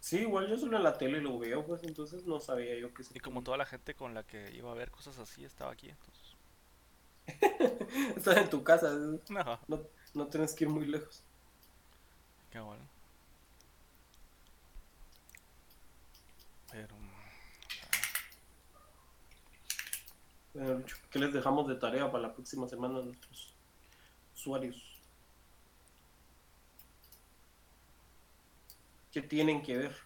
[0.00, 3.02] Sí, igual yo solo en la tele lo veo, pues entonces no sabía yo que
[3.02, 5.72] se Y como toda la gente con la que iba a ver cosas así estaba
[5.72, 6.36] aquí, entonces...
[8.16, 8.90] Estás en tu casa,
[9.28, 9.82] No, no,
[10.14, 11.22] no tienes que ir muy lejos.
[12.50, 12.82] qué bueno.
[16.70, 16.94] Pero...
[20.54, 23.54] Bueno, ¿qué les dejamos de tarea para la próxima semana a nuestros
[24.34, 24.97] usuarios?
[29.18, 29.96] ¿Qué tienen que ver?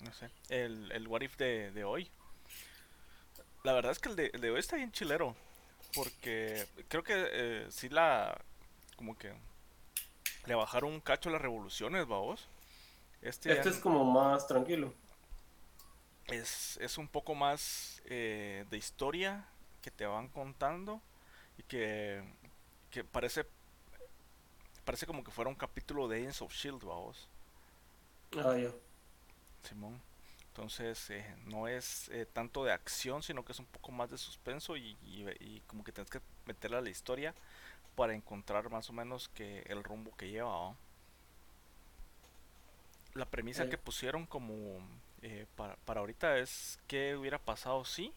[0.00, 0.30] No sé.
[0.50, 2.10] El, el What If de, de hoy.
[3.62, 5.34] La verdad es que el de, el de hoy está bien chilero.
[5.94, 8.38] Porque creo que eh, sí la.
[8.96, 9.32] Como que.
[10.46, 12.48] Le bajaron un cacho a las revoluciones, vamos.
[13.22, 14.92] Este, Este es como más tranquilo.
[16.26, 19.46] es, es un poco más eh, de historia
[19.80, 21.00] que te van contando.
[21.58, 22.22] Y que.
[22.90, 23.46] Que parece.
[24.92, 27.26] Parece como que fuera un capítulo de Agents of Shield, vamos.
[28.36, 28.70] Ah, ya.
[29.66, 29.98] Simón.
[30.48, 34.18] Entonces, eh, no es eh, tanto de acción, sino que es un poco más de
[34.18, 37.34] suspenso y, y- y como que tienes que meterle a la historia
[37.96, 40.50] para encontrar más o menos que el rumbo que lleva.
[40.68, 40.76] ¿va?
[43.14, 43.70] La premisa Eh.
[43.70, 44.78] que pusieron como
[45.22, 48.12] eh, para, para ahorita es qué hubiera pasado si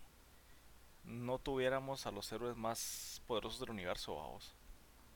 [1.05, 4.53] no tuviéramos a los héroes más poderosos del universo, vamos.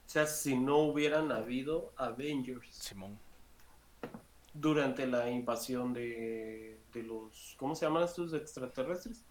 [0.09, 3.19] O sea, si no hubieran habido Avengers Simón.
[4.55, 7.53] durante la invasión de, de los...
[7.59, 9.23] ¿Cómo se llaman estos extraterrestres?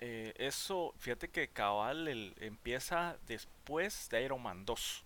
[0.00, 5.04] Eh, eso, fíjate que cabal el- empieza después de Iron Man 2.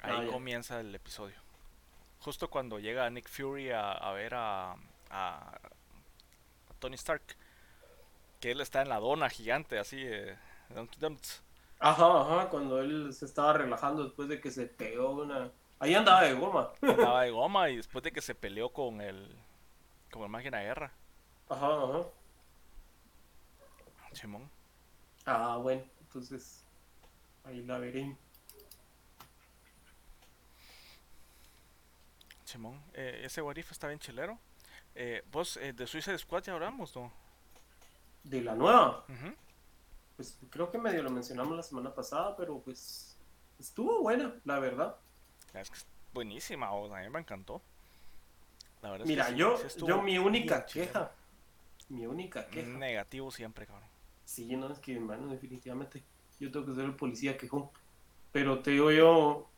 [0.00, 1.36] Ahí Ah, comienza el episodio.
[2.18, 4.76] Justo cuando llega Nick Fury a, a ver a, a-
[5.10, 5.60] a
[6.80, 7.22] Tony Stark.
[8.40, 10.36] Que él está en la dona gigante, así, eh.
[11.84, 15.50] Ajá, ajá, cuando él se estaba relajando después de que se pegó una...
[15.80, 16.70] Ahí andaba de goma.
[16.80, 19.36] Andaba de goma y después de que se peleó con el,
[20.12, 20.92] con el máquina de guerra.
[21.48, 22.04] Ajá, ajá.
[24.12, 24.48] Simón.
[25.26, 26.64] Ah, bueno, entonces
[27.42, 28.16] ahí la veré.
[32.44, 32.80] Simón.
[32.94, 34.38] Eh, ese What If está bien chilero.
[34.94, 37.10] Eh, vos, eh, de Suicide Squad ya hablamos, ¿no?
[38.22, 39.34] De la nueva, Ujú.
[40.22, 43.16] Pues creo que medio lo mencionamos la semana pasada, pero pues
[43.58, 44.96] estuvo buena, la verdad.
[45.54, 47.60] Es que es buenísima, o a mí me encantó.
[48.82, 51.12] La verdad es que Mira, yo, sí yo mi única queja,
[51.88, 53.88] mi única queja, Negativo siempre, cabrón.
[54.24, 56.02] sí, no, es que hermano, definitivamente,
[56.38, 57.68] yo tengo que ser el policía quejón,
[58.30, 59.48] pero te digo yo,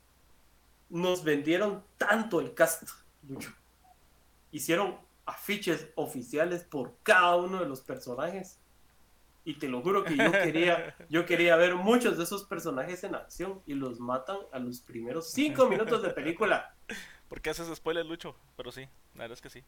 [0.88, 2.88] nos vendieron tanto el cast,
[3.28, 3.52] Lucho.
[4.50, 8.58] Hicieron afiches oficiales por cada uno de los personajes
[9.44, 13.14] Y te lo juro que yo quería, yo quería ver muchos de esos personajes en
[13.14, 16.74] acción y los matan a los primeros cinco minutos de película.
[17.28, 18.36] ¿Por qué haces spoiler, Lucho?
[18.56, 19.64] Pero sí, la verdad es que sí.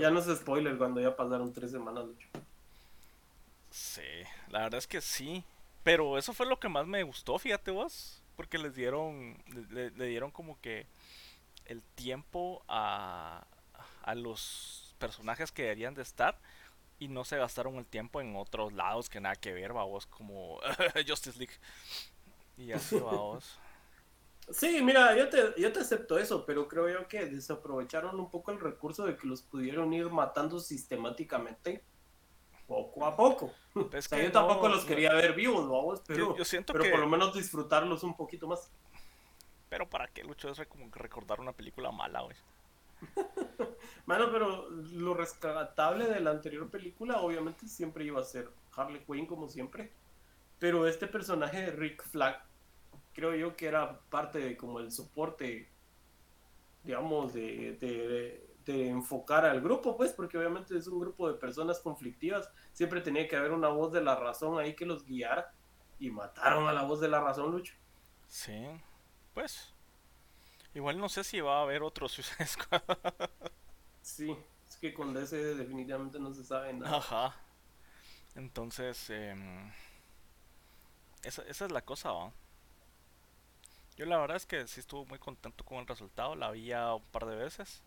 [0.00, 2.28] ya, no es spoiler cuando ya pasaron tres semanas, Lucho.
[3.70, 4.02] Sí,
[4.48, 5.44] la verdad es que sí.
[5.84, 8.22] Pero eso fue lo que más me gustó, fíjate vos.
[8.36, 9.36] Porque les dieron,
[9.70, 10.86] le, dieron como que
[11.66, 13.46] el tiempo a,
[14.02, 16.38] a los personajes que deberían de estar
[17.02, 20.60] y no se gastaron el tiempo en otros lados que nada que ver, vos, como
[21.08, 21.54] Justice League.
[22.56, 23.58] Y así, vos.
[24.50, 28.52] Sí, mira, yo te, yo te acepto eso, pero creo yo que desaprovecharon un poco
[28.52, 31.82] el recurso de que los pudieron ir matando sistemáticamente
[32.68, 33.52] poco a poco.
[33.90, 37.34] Pues yo tampoco los quería ver vivos, vamos, pero, yo, siento pero por lo menos
[37.34, 38.70] disfrutarlos un poquito más.
[39.68, 42.36] Pero para qué, Lucho, es como recordar una película mala, güey.
[44.12, 49.24] Bueno, pero lo rescatable de la anterior película obviamente siempre iba a ser Harley Quinn
[49.24, 49.90] como siempre.
[50.58, 52.44] Pero este personaje de Rick Flag
[53.14, 55.66] creo yo que era parte de como el soporte,
[56.84, 62.50] digamos, de, de, enfocar al grupo, pues, porque obviamente es un grupo de personas conflictivas.
[62.74, 65.54] Siempre tenía que haber una voz de la razón ahí que los guiara.
[65.98, 67.72] Y mataron a la voz de la razón, Lucho.
[68.28, 68.68] Sí,
[69.32, 69.72] pues.
[70.74, 72.44] Igual no sé si va a haber otro Suicide
[74.02, 74.36] Sí,
[74.68, 76.96] es que con DC definitivamente no se sabe nada.
[76.96, 77.36] Ajá.
[78.34, 79.70] Entonces, em,
[81.22, 82.32] esa, esa, es la cosa, ¿va?
[83.96, 86.94] Yo la verdad es que sí estuve muy contento con el resultado, la vi ya
[86.94, 87.82] un par de veces.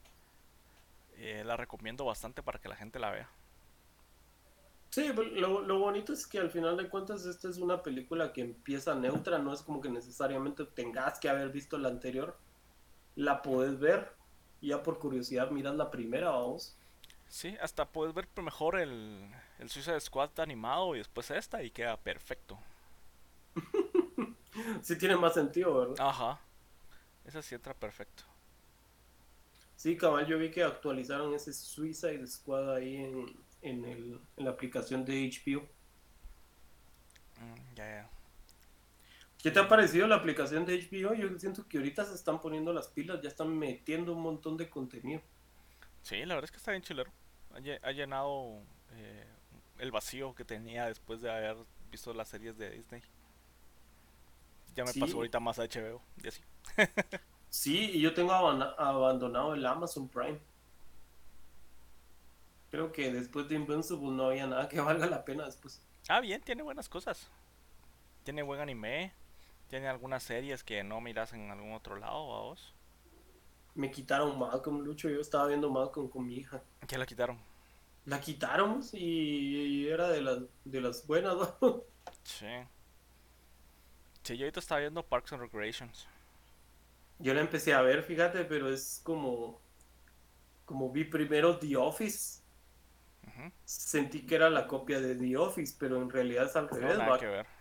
[1.17, 3.29] Eh, la recomiendo bastante para que la gente la vea.
[4.91, 8.41] Sí, lo, lo, bonito es que al final de cuentas esta es una película que
[8.41, 12.37] empieza neutra, no es como que necesariamente tengas que haber visto la anterior.
[13.15, 14.14] La puedes ver
[14.61, 16.75] ya por curiosidad miras la primera, vamos.
[17.27, 19.29] Sí, hasta puedes ver mejor el,
[19.59, 22.57] el Suicide Squad animado y después esta y queda perfecto.
[24.81, 25.95] sí tiene más sentido, ¿verdad?
[25.99, 26.39] Ajá.
[27.25, 28.23] Esa sí entra perfecto.
[29.75, 34.51] Sí, cabal, yo vi que actualizaron ese Suicide Squad ahí en, en, el, en la
[34.51, 35.61] aplicación de HBO.
[37.41, 38.14] Mm, ya, ya.
[39.45, 41.13] ¿Qué te ha parecido la aplicación de HBO?
[41.13, 44.67] Yo siento que ahorita se están poniendo las pilas, ya están metiendo un montón de
[44.67, 45.21] contenido.
[46.01, 47.11] Sí, la verdad es que está bien chilero.
[47.83, 49.27] Ha llenado eh,
[49.77, 51.57] el vacío que tenía después de haber
[51.91, 53.03] visto las series de Disney.
[54.73, 56.41] Ya me pasó ahorita más a HBO, y así.
[57.51, 60.39] sí, y yo tengo abandonado el Amazon Prime.
[62.71, 65.85] Creo que después de Invincible no había nada que valga la pena después.
[66.09, 67.29] Ah, bien, tiene buenas cosas.
[68.23, 69.13] Tiene buen anime,
[69.75, 72.73] ¿Tiene algunas series que no miras en algún otro lado a vos?
[73.73, 75.09] Me quitaron Malcolm, Lucho.
[75.09, 76.63] Yo estaba viendo Malcolm con mi hija.
[76.87, 77.37] ¿Qué la quitaron?
[78.05, 81.35] La quitaron y, era de las, de las buenas,
[82.23, 82.47] Sí.
[84.23, 86.07] Sí, yo ahorita estaba viendo Parks and Recreations.
[87.19, 89.59] Yo la empecé a ver, fíjate, pero es como.
[90.63, 92.41] Como vi primero The Office.
[93.65, 97.19] Sentí que era la copia de The Office, pero en realidad es al revés, nada
[97.19, 97.54] que ver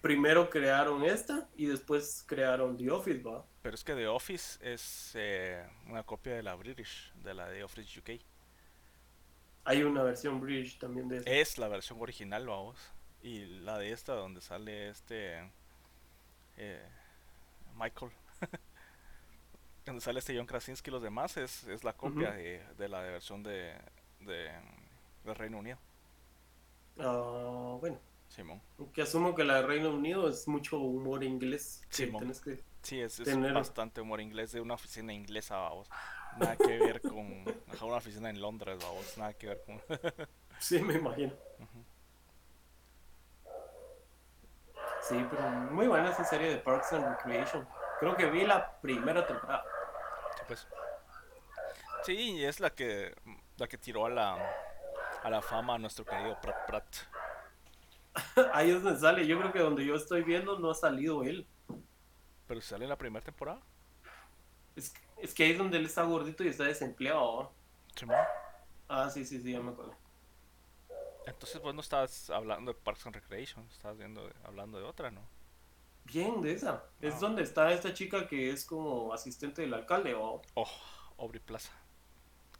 [0.00, 3.44] primero crearon esta y después crearon The Office, ¿va?
[3.62, 7.62] Pero es que The Office es eh, una copia de la British, de la The
[7.64, 8.20] Office UK.
[9.64, 11.30] Hay una versión British también de esta.
[11.30, 12.78] Es la versión original, vamos.
[13.22, 15.48] Y la de esta, donde sale este.
[16.56, 16.84] Eh,
[17.76, 18.10] Michael.
[19.86, 23.00] donde sale este John Krasinski y los demás, es, es la copia de, de, la
[23.00, 23.74] versión de,
[24.20, 24.52] de,
[25.34, 25.78] Reino Unido.
[26.98, 27.98] Ah, bueno.
[28.32, 28.62] Simón.
[28.94, 31.82] Que asumo que la de Reino Unido es mucho humor inglés.
[31.90, 32.32] Simón.
[32.82, 33.20] sí, es,
[33.52, 35.88] bastante humor inglés de una oficina inglesa, vamos.
[36.38, 37.44] Nada que ver con
[37.82, 39.18] una oficina en Londres, vamos.
[39.18, 39.82] Nada que ver con.
[40.58, 41.34] sí, me imagino.
[45.02, 47.68] Sí, pero muy buena esa serie de Parks and Recreation.
[48.00, 49.62] Creo que vi la primera temporada.
[50.36, 50.68] Sí, pues.
[52.04, 53.14] Sí, es la que
[53.58, 54.38] la que tiró a la
[55.22, 57.21] a la fama a nuestro querido Pratt Pratt.
[58.52, 59.26] ahí es donde sale.
[59.26, 61.46] Yo creo que donde yo estoy viendo no ha salido él.
[62.46, 63.60] ¿Pero sale en la primera temporada?
[64.76, 67.52] Es, es que ahí es donde él está gordito y está desempleado.
[68.88, 69.96] Ah, sí, sí, sí, ya me acuerdo.
[71.26, 75.22] Entonces vos no estabas hablando de Parks and Recreation, estabas viendo, hablando de otra, ¿no?
[76.04, 76.84] Bien, de esa.
[77.00, 77.18] Es ah.
[77.20, 80.42] donde está esta chica que es como asistente del alcalde, ¿o?
[80.54, 80.68] Oh,
[81.18, 81.72] Aubrey Plaza.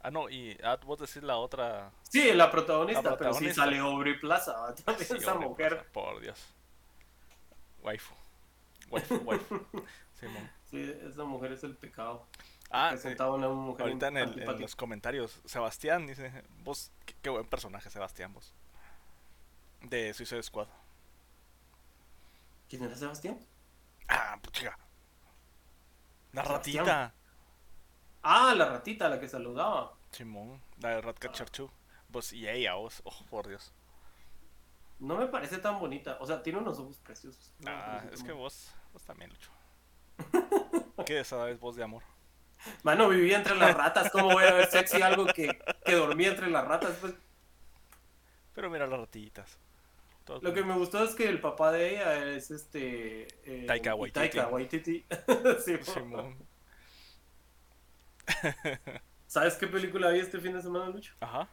[0.03, 1.89] Ah, no, y ah, vos decís la otra.
[2.09, 4.75] Sí, la protagonista, pero sí sale Aubrey Plaza.
[4.83, 5.87] También esa mujer.
[5.93, 6.53] por Dios.
[7.81, 8.13] Waifu.
[8.89, 9.65] Waifu, waifu.
[10.69, 12.27] sí, esa mujer es el pecado.
[12.69, 16.91] Ah, eh, una mujer ahorita en, el, en, los comentarios, Sebastián dice, vos,
[17.21, 18.51] qué, buen personaje Sebastián, vos.
[19.81, 20.67] De Suicide Squad.
[22.67, 23.39] ¿Quién era Sebastián?
[24.09, 24.75] Ah, pucha.
[26.33, 27.13] La ratita.
[28.23, 29.93] Ah, la ratita, la que saludaba.
[30.11, 31.69] Simón, la de Ratcatcher 2.
[32.11, 33.01] Pues, y ella, vos.
[33.05, 33.73] Oh, por Dios.
[34.99, 36.17] No me parece tan bonita.
[36.21, 37.51] O sea, tiene unos ojos preciosos.
[37.59, 39.51] No me Ah, es que vos, vos también, Lucho.
[41.05, 42.03] ¿Qué sabes vos de amor?
[42.83, 44.09] Mano, vivía entre las ratas.
[44.11, 46.95] ¿Cómo voy a ver sexy algo que, que dormía entre las ratas?
[47.01, 47.13] Pues,
[48.53, 49.57] Pero mira las ratitas.
[50.23, 53.27] Todo lo que me gustó es que el papá de ella es este.
[53.43, 54.19] eh, Taika Waititi.
[54.19, 55.05] Taika Waititi.
[55.65, 55.77] Sí.
[55.81, 56.37] Simón.
[59.27, 61.13] ¿Sabes qué película vi este fin de semana, Lucho?
[61.19, 61.47] Ajá.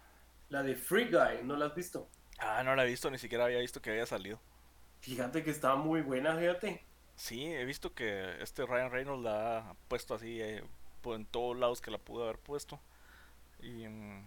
[0.48, 2.08] La de Free Guy, ¿no la has visto?
[2.38, 4.40] Ah, no la he visto, ni siquiera había visto que había salido.
[5.00, 6.84] Fíjate que estaba muy buena, fíjate.
[7.16, 10.64] Sí, he visto que este Ryan Reynolds la ha puesto así eh,
[11.02, 12.80] por en todos lados que la pudo haber puesto.
[13.60, 14.24] Y, mm,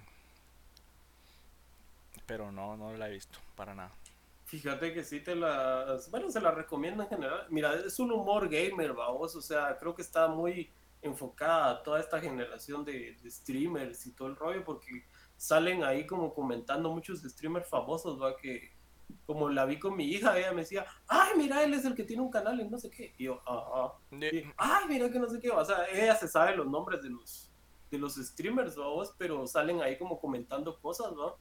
[2.26, 3.92] pero no, no la he visto para nada.
[4.46, 6.00] Fíjate que sí te la...
[6.12, 7.48] Bueno, se la recomiendo en general.
[7.50, 9.36] Mira, es un humor gamer, vamos.
[9.36, 10.70] O sea, creo que está muy
[11.04, 15.06] enfocada a toda esta generación de, de streamers y todo el rollo, porque
[15.38, 18.72] salen ahí como comentando muchos streamers famosos, va, que
[19.26, 22.04] como la vi con mi hija, ella me decía, ay, mira, él es el que
[22.04, 23.14] tiene un canal en no sé qué.
[23.18, 23.94] Y yo, ajá.
[24.12, 25.50] Y, ay, mira que no sé qué.
[25.50, 27.52] O sea, ella se sabe los nombres de los,
[27.92, 28.76] de los streamers,
[29.18, 31.38] pero salen ahí como comentando cosas, ¿no?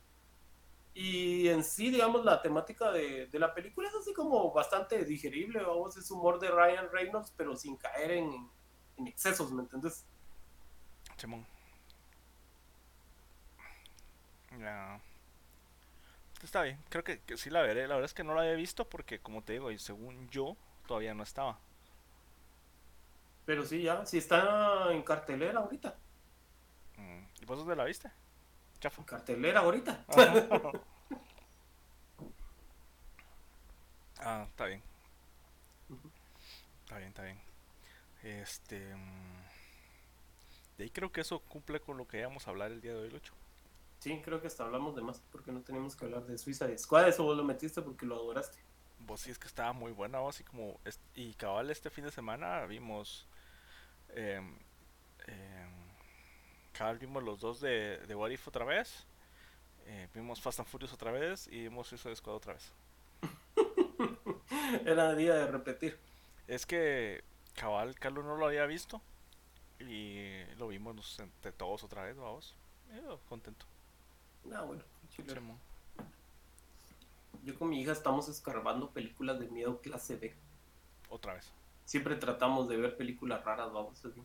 [0.95, 5.63] Y en sí, digamos, la temática de, de la película es así como bastante digerible,
[5.63, 8.51] vamos, es humor de Ryan Reynolds, pero sin caer en,
[8.97, 10.05] en excesos, ¿me entiendes?
[11.17, 11.47] Simón.
[14.59, 15.01] Ya.
[16.43, 17.87] Está bien, creo que, que sí la veré.
[17.87, 20.57] La verdad es que no la había visto porque, como te digo, y según yo,
[20.87, 21.59] todavía no estaba.
[23.45, 25.97] Pero sí, ya, sí está en cartelera ahorita.
[26.97, 28.11] Mm, ¿Y vos dónde la viste?
[28.81, 29.01] Chafa.
[29.03, 30.05] En cartelera ahorita.
[34.25, 34.81] Ah, está bien.
[36.85, 37.41] Está bien, está bien.
[38.23, 38.95] Este.
[38.95, 39.49] mm,
[40.79, 43.01] De ahí creo que eso cumple con lo que íbamos a hablar el día de
[43.01, 43.35] hoy, Lucho.
[44.01, 46.77] Sí, creo que hasta hablamos de más, porque no teníamos que hablar de Suiza de
[46.77, 48.59] Squad, eso vos lo metiste porque lo adoraste.
[48.99, 50.79] Vos sí es que estaba muy buena, vos, y como.
[51.15, 53.27] Y cabal, este fin de semana vimos.
[54.15, 54.55] em,
[55.27, 55.71] em,
[56.73, 59.07] cabal, vimos los dos de, de What If otra vez.
[59.87, 62.73] eh, vimos Fast and Furious otra vez y vimos Suicide Squad otra vez.
[64.87, 65.99] Era día de repetir.
[66.47, 67.23] Es que
[67.55, 69.01] cabal, Carlos no lo había visto
[69.81, 72.55] y lo vimos entre todos otra vez, vamos.
[72.95, 73.67] Yo contento.
[74.55, 74.83] Ah, bueno.
[75.11, 75.59] Simón.
[77.45, 80.35] Yo con mi hija estamos escarbando películas de miedo clase B.
[81.09, 81.53] Otra vez.
[81.85, 84.23] Siempre tratamos de ver películas raras, vamos así.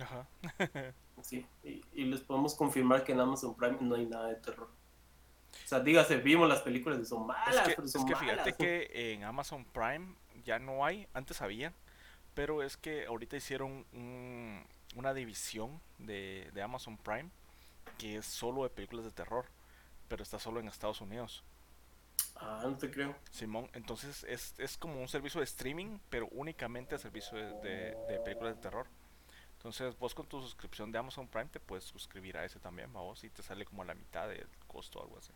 [0.00, 0.26] Ajá.
[1.22, 4.68] Sí, y, y les podemos confirmar que en Amazon Prime no hay nada de terror.
[4.68, 8.12] O sea, dígase, vimos las películas y son Es malas, que, pero es son que
[8.14, 8.30] malas.
[8.44, 10.14] fíjate que en Amazon Prime
[10.44, 11.72] ya no hay, antes había,
[12.36, 14.64] pero es que ahorita hicieron un-
[14.94, 17.30] una división de, de Amazon Prime
[17.98, 19.46] que es solo de películas de terror,
[20.08, 21.42] pero está solo en Estados Unidos.
[22.36, 23.14] Ah, no te creo.
[23.30, 28.20] Simón, entonces es, es como un servicio de streaming, pero únicamente servicio de, de- de
[28.20, 28.86] películas de terror.
[29.56, 33.24] Entonces vos con tu suscripción de Amazon Prime te puedes suscribir a ese también, vos,
[33.24, 35.32] y te sale como a la mitad del costo o algo así.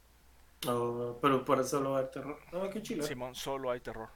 [0.69, 2.39] Ah, pero por eso lo va a haber terror.
[2.53, 3.07] Ah, qué chido.
[3.07, 4.11] Simón, solo hay terror.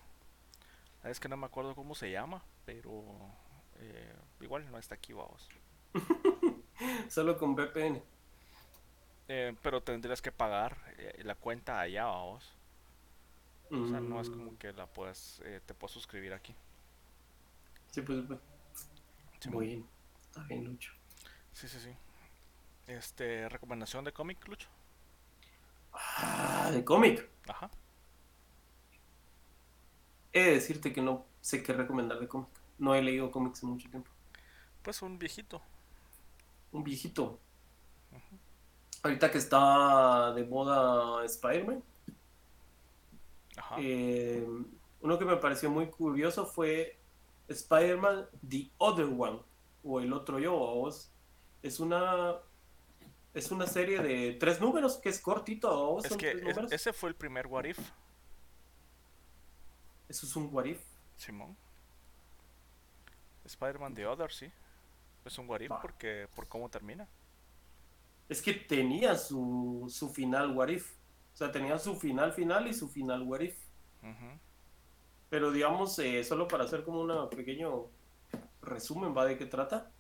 [1.04, 3.36] Es que no me acuerdo cómo se llama, pero
[3.76, 5.48] eh, igual no está aquí, vamos.
[7.08, 8.02] Solo con VPN.
[9.28, 12.54] Eh, pero tendrías que pagar eh, la cuenta allá, vamos.
[13.72, 16.54] O sea, no es Mm, como que la puedes, eh, te puedes suscribir aquí.
[17.90, 18.24] Sí, pues.
[19.46, 19.90] Muy bien.
[20.22, 20.92] Está bien, Lucho.
[21.52, 21.96] Sí, sí, sí.
[22.86, 24.68] Este, recomendación de cómic, Lucho.
[25.92, 27.28] Ah, de cómic.
[27.48, 27.70] Ajá.
[30.34, 32.48] He de decirte que no sé qué recomendar de cómic.
[32.78, 34.10] No he leído cómics en mucho tiempo.
[34.82, 35.60] Pues un viejito.
[36.72, 37.38] Un viejito.
[39.02, 41.82] Ahorita que está de moda Spider-Man,
[43.78, 44.46] eh,
[45.02, 46.98] uno que me pareció muy curioso fue
[47.48, 49.40] Spider-Man The Other One,
[49.84, 51.10] o El Otro Yo, o vos.
[51.62, 52.36] Es una,
[53.34, 56.72] es una serie de tres números que es cortito, es que tres es- números.
[56.72, 57.78] ese fue el primer What If,
[60.08, 60.80] Eso es un what if.
[61.16, 61.56] Simón.
[63.44, 64.50] Spider-Man The Other, sí.
[65.24, 65.80] Es un What If Va.
[65.80, 67.08] porque, por cómo termina.
[68.28, 70.92] Es que tenía su, su final what if.
[71.34, 73.56] O sea, tenía su final final y su final what if.
[74.02, 74.38] Ujú.
[75.28, 77.86] Pero digamos, eh, solo para hacer como un pequeño
[78.62, 79.26] resumen, ¿va?
[79.26, 79.90] ¿De qué trata?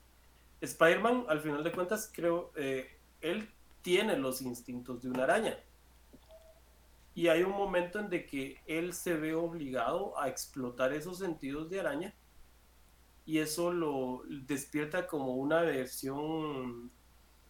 [0.60, 3.50] Spider-Man, al final de cuentas, creo, eh, él
[3.82, 5.58] tiene los instintos de una araña.
[7.14, 11.70] Y hay un momento en de que él se ve obligado a explotar esos sentidos
[11.70, 12.14] de araña
[13.24, 16.90] y eso lo despierta como una versión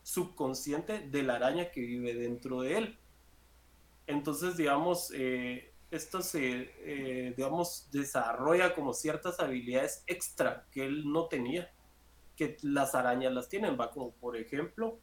[0.02, 2.98] subconsciente de la araña que vive dentro de él.
[4.06, 11.26] Entonces, digamos, eh, esto se, eh, digamos, desarrolla como ciertas habilidades extra que él no
[11.26, 11.72] tenía,
[12.36, 14.98] que las arañas las tienen, va por ejemplo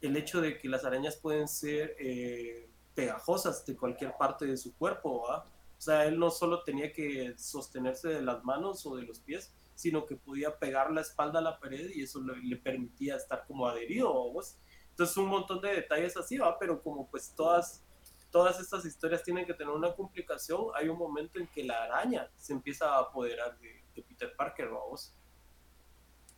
[0.00, 2.69] el hecho de que las arañas pueden ser eh,
[3.00, 5.22] pegajosas de cualquier parte de su cuerpo.
[5.22, 5.44] O
[5.78, 10.04] sea, él no solo tenía que sostenerse de las manos o de los pies, sino
[10.04, 14.12] que podía pegar la espalda a la pared y eso le, permitía estar como adherido.
[14.12, 14.58] ¿vos?
[14.90, 17.82] Entonces un montón de detalles así, va, pero como pues todas,
[18.30, 22.30] todas estas historias tienen que tener una complicación, hay un momento en que la araña
[22.36, 25.14] se empieza a apoderar de, Peter Parker, vamos.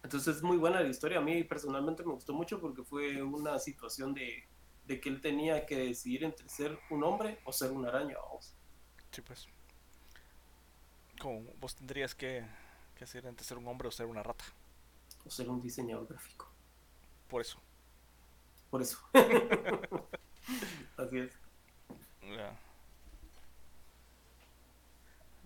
[0.02, 3.58] Entonces es muy buena la historia, a mí personalmente me gustó mucho porque fue una
[3.58, 4.44] situación de,
[4.92, 8.54] de que él tenía que decidir entre ser un hombre o ser una araña, vamos.
[9.10, 9.48] Sí, pues.
[11.18, 12.44] Como vos tendrías que
[12.94, 14.44] que hacer entre ser un hombre o ser una rata.
[15.24, 16.48] O ser un diseñador gráfico.
[17.28, 17.60] Por eso.
[18.70, 18.98] Por eso.
[20.96, 21.32] Así es.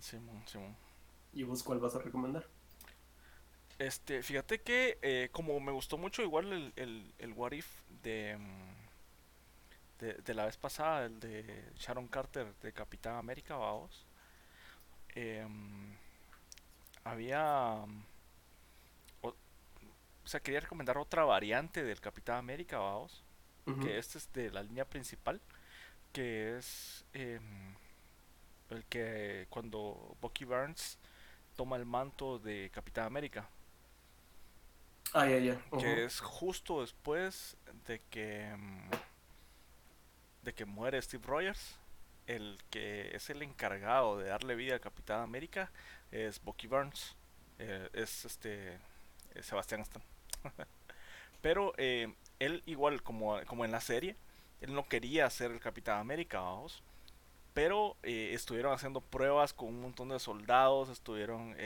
[0.01, 0.77] Simón, Simón.
[1.33, 2.47] ¿Y vos cuál vas a recomendar?
[3.79, 7.67] Este, fíjate que eh, como me gustó mucho igual el, el, el What If
[8.03, 8.76] de, mm,
[9.99, 14.07] de, de, la vez pasada, el de Sharon Carter de Capitán América, vamos.
[15.15, 15.47] Eh,
[17.05, 17.85] había...
[19.23, 19.35] O,
[20.25, 23.23] sea, quería recomendar otra variante del Capitán América, vamos.
[23.83, 25.41] Que este es de la línea principal.
[26.13, 27.75] Que es em,
[28.71, 30.99] el que cuando Bucky Burns
[31.57, 33.49] toma el manto de Capitán América.
[35.13, 35.61] Ah, ya, ya.
[35.79, 37.57] Que es justo después
[37.87, 38.55] de que...
[40.47, 41.77] De que muere Steve Rogers
[42.27, 45.71] el que es el encargado de darle vida al Capitán América
[46.11, 47.17] es Bucky Burns.
[47.59, 48.75] Eh, es este
[49.35, 50.03] eh, Sebastián Stan.
[51.41, 54.17] Pero eh, él igual como, como en la serie,
[54.61, 56.83] él no quería ser el Capitán América, vamos.
[57.55, 61.57] Pero estuvieron haciendo pruebas con un montón de soldados, estuvieron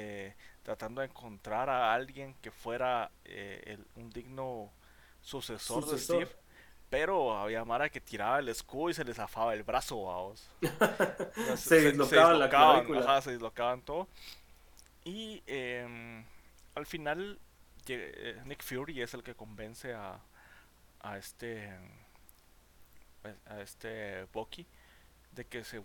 [0.62, 3.11] tratando de encontrar a alguien que fuera
[3.97, 4.70] un digno
[5.20, 6.28] sucesor, de Steve
[6.91, 10.51] pero había Mara que tiraba el escudo y se les zafaba el brazo, vamos.
[11.57, 14.09] se, dislocaban la ajá, se dislocaban todo.
[15.05, 16.25] Y eh,
[16.75, 17.39] al final
[17.87, 20.21] eh, Nick Fury es el que convence a,
[21.01, 21.71] a este
[23.47, 24.67] a este Bucky
[25.33, 25.83] de que se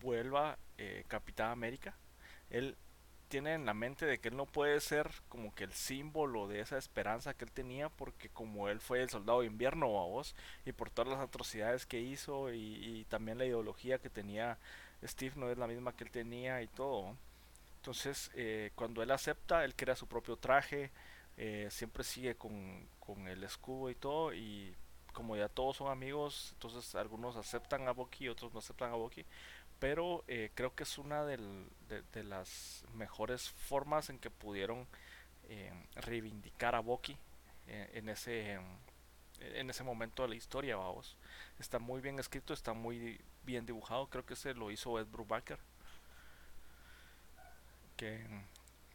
[0.00, 1.94] vuelva eh, Capitán América.
[2.50, 2.76] Él
[3.30, 6.60] tiene en la mente de que él no puede ser como que el símbolo de
[6.60, 10.34] esa esperanza que él tenía porque como él fue el soldado de invierno a vos
[10.66, 14.58] y por todas las atrocidades que hizo y, también la ideología que tenía
[15.02, 17.16] Steve no es la misma que él tenía y todo
[17.76, 20.90] entonces eh, cuando él acepta él crea su propio traje
[21.36, 24.74] eh, siempre sigue con, con el escudo y todo y
[25.12, 29.24] como ya todos son amigos entonces algunos aceptan a Bucky otros no aceptan a Bucky
[29.80, 31.38] pero eh, creo que es una de,
[32.22, 34.86] las mejores formas en que pudieron
[35.48, 37.16] eh, reivindicar a Bucky
[37.66, 38.60] eh, en ese
[39.40, 41.16] en ese momento de la historia vamos.
[41.58, 45.58] Está muy bien escrito está muy bien dibujado creo que ese lo hizo Ed Brubaker
[47.96, 48.22] que,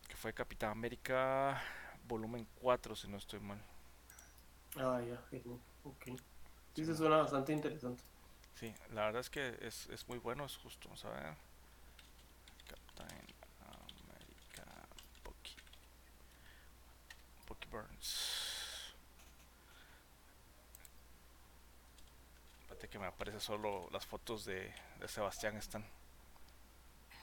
[0.08, 1.60] que fue Capitán América
[2.08, 3.60] volumen 4 si no estoy mal.
[4.78, 5.20] Ah ya
[5.84, 6.06] ok
[6.76, 8.04] sí, se suena bastante interesante
[8.56, 11.36] Sí, la verdad es que es, es muy bueno, es justo, vamos a ver.
[12.68, 14.88] Captain America
[15.26, 15.56] Bucky.
[17.48, 18.96] Bucky Burns.
[22.62, 25.86] Espérate que me aparece solo las fotos de, de Sebastián están.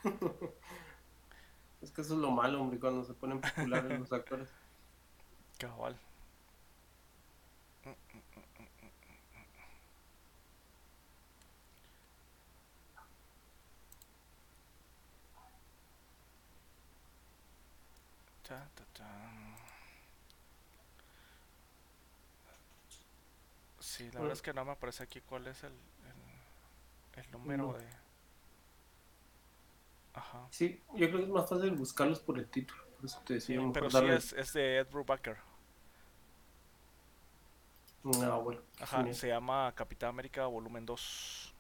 [1.81, 4.51] es que eso es lo malo, hombre, cuando se ponen populares los actores.
[5.59, 5.99] Cabal.
[23.93, 25.73] Sí, la verdad es que no me aparece aquí cuál es el,
[27.17, 27.85] el, número de...
[30.15, 30.47] Ajá.
[30.51, 32.83] Sí, yo creo que es más fácil buscarlos por el título.
[32.97, 33.61] Por eso te decía.
[33.73, 35.37] pero sí es, es, de Ed Brubaker.
[38.05, 38.61] No, ah, bueno.
[38.81, 41.55] Ajá, se llama Capitán América Volumen 2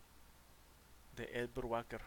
[1.16, 2.00] de Ed Brubaker.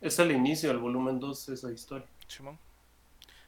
[0.00, 2.06] Es el inicio del volumen 2 esa historia.
[2.30, 2.58] Simón.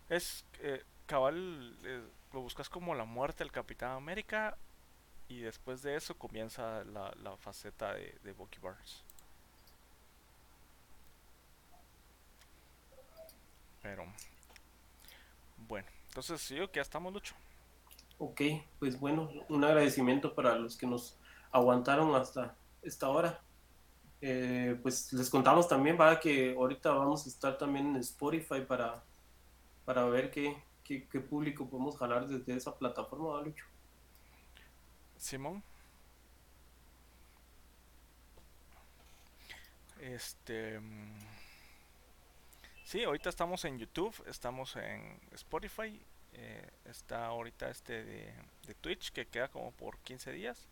[0.09, 2.03] Es eh, cabal, eh,
[2.33, 4.57] lo buscas como la muerte del Capitán América
[5.29, 9.03] Y después de eso comienza la, faceta de, de Bucky Barnes.
[13.81, 14.05] Pero
[15.69, 17.35] bueno, entonces yo que ya estamos, Lucho.
[18.19, 18.41] Ok,
[18.79, 21.17] pues bueno, un agradecimiento para los que nos
[21.51, 23.41] aguantaron hasta esta hora.
[24.25, 29.03] Eh, pues les contamos también, para que ahorita vamos a estar también en Spotify para,
[29.85, 33.65] para ver qué, qué, qué público podemos jalar desde esa plataforma, ¿verdad, Lucho?
[35.19, 35.63] Simón.
[40.01, 40.79] Este.
[40.79, 41.19] mm,
[42.85, 45.99] Sí, ahorita estamos en YouTube, estamos en Spotify,
[46.35, 48.35] eh, está ahorita este de,
[48.67, 50.69] de Twitch que queda como por 15 días.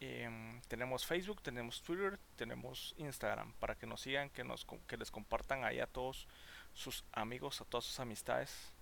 [0.00, 5.10] Em, tenemos Facebook, tenemos Twitter, tenemos Instagram para que nos sigan, que nos que les
[5.10, 6.28] compartan ahí a todos
[6.72, 8.72] sus amigos, a todas sus amistades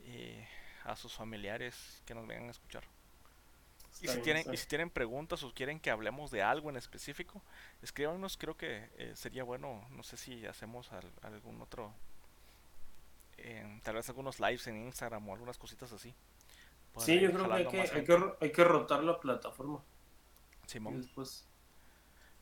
[0.00, 0.36] y
[0.84, 2.84] a sus familiares que nos vengan a escuchar.
[4.00, 6.76] Y si bien, tienen, y si tienen preguntas o quieren que hablemos de algo en
[6.76, 7.42] específico,
[7.82, 11.94] escríbanos, creo que eh, sería bueno, no sé si hacemos al- algún otro,
[13.38, 16.14] em, tal vez algunos lives en Instagram o algunas cositas así.
[17.06, 19.82] Sí, yo creo que hay que, hay que rotar la plataforma.
[20.72, 21.00] Y Simón.
[21.00, 21.46] después,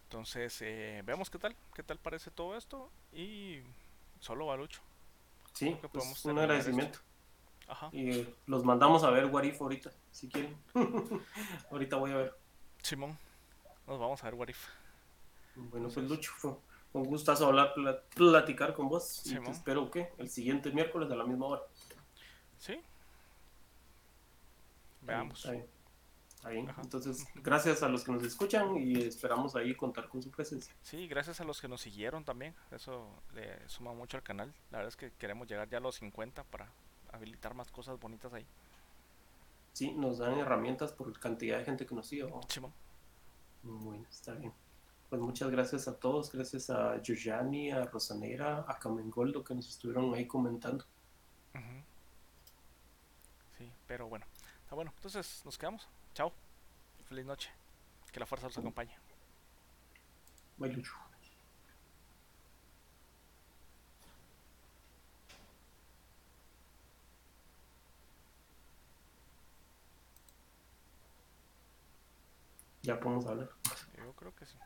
[0.05, 3.61] Entonces, eh, veamos qué tal, qué tal parece todo esto y
[4.21, 4.81] solo Balucho.
[5.53, 6.99] sí, pues, un agradecimiento.
[7.69, 7.89] Ajá.
[7.93, 10.57] Y eh, los mandamos a ver What If ahorita, si quieren.
[11.71, 12.37] ahorita voy a ver.
[12.83, 13.17] Simón,
[13.87, 14.67] nos vamos a ver What If.
[15.55, 16.57] Bueno, pues Lucho, fue
[16.93, 19.23] un gustazo hablar, pla- platicar con vos.
[19.27, 19.45] y Simón.
[19.45, 21.63] te espero que el siguiente miércoles a la misma hora.
[22.59, 22.81] ¿Sí?
[25.03, 25.49] Veamos.
[25.49, 25.67] Bien.
[26.41, 26.71] Está bien.
[26.71, 26.81] Ajá.
[26.81, 30.75] Entonces, gracias a los que nos escuchan y esperamos ahí contar con su presencia.
[30.81, 32.55] Sí, gracias a los que nos siguieron también.
[32.71, 34.55] Eso le suma mucho al canal.
[34.71, 36.73] La verdad es que queremos llegar ya a los 50 para
[37.13, 38.47] habilitar más cosas bonitas ahí.
[39.75, 42.33] Sí, nos dan herramientas por cantidad de gente que nos sigue.
[42.49, 42.73] Simón.
[43.63, 44.55] Bueno, está bien.
[45.11, 50.15] Pues muchas gracias a todos, gracias a Giuliani, a Rosanera, a Camengoldo que nos estuvieron
[50.15, 50.87] ahí comentando.
[51.55, 51.85] Ujú.
[53.59, 54.25] Sí, pero bueno.
[54.63, 54.91] Está bueno.
[54.97, 55.87] Entonces, nos quedamos.
[56.15, 56.33] Chao.
[57.09, 57.51] Feliz noche.
[58.13, 58.97] Que la fuerza los acompañe.
[60.59, 60.93] Bye, Lucho.
[72.83, 73.51] Ya podemos hablar.
[73.97, 74.57] Yo creo que sí.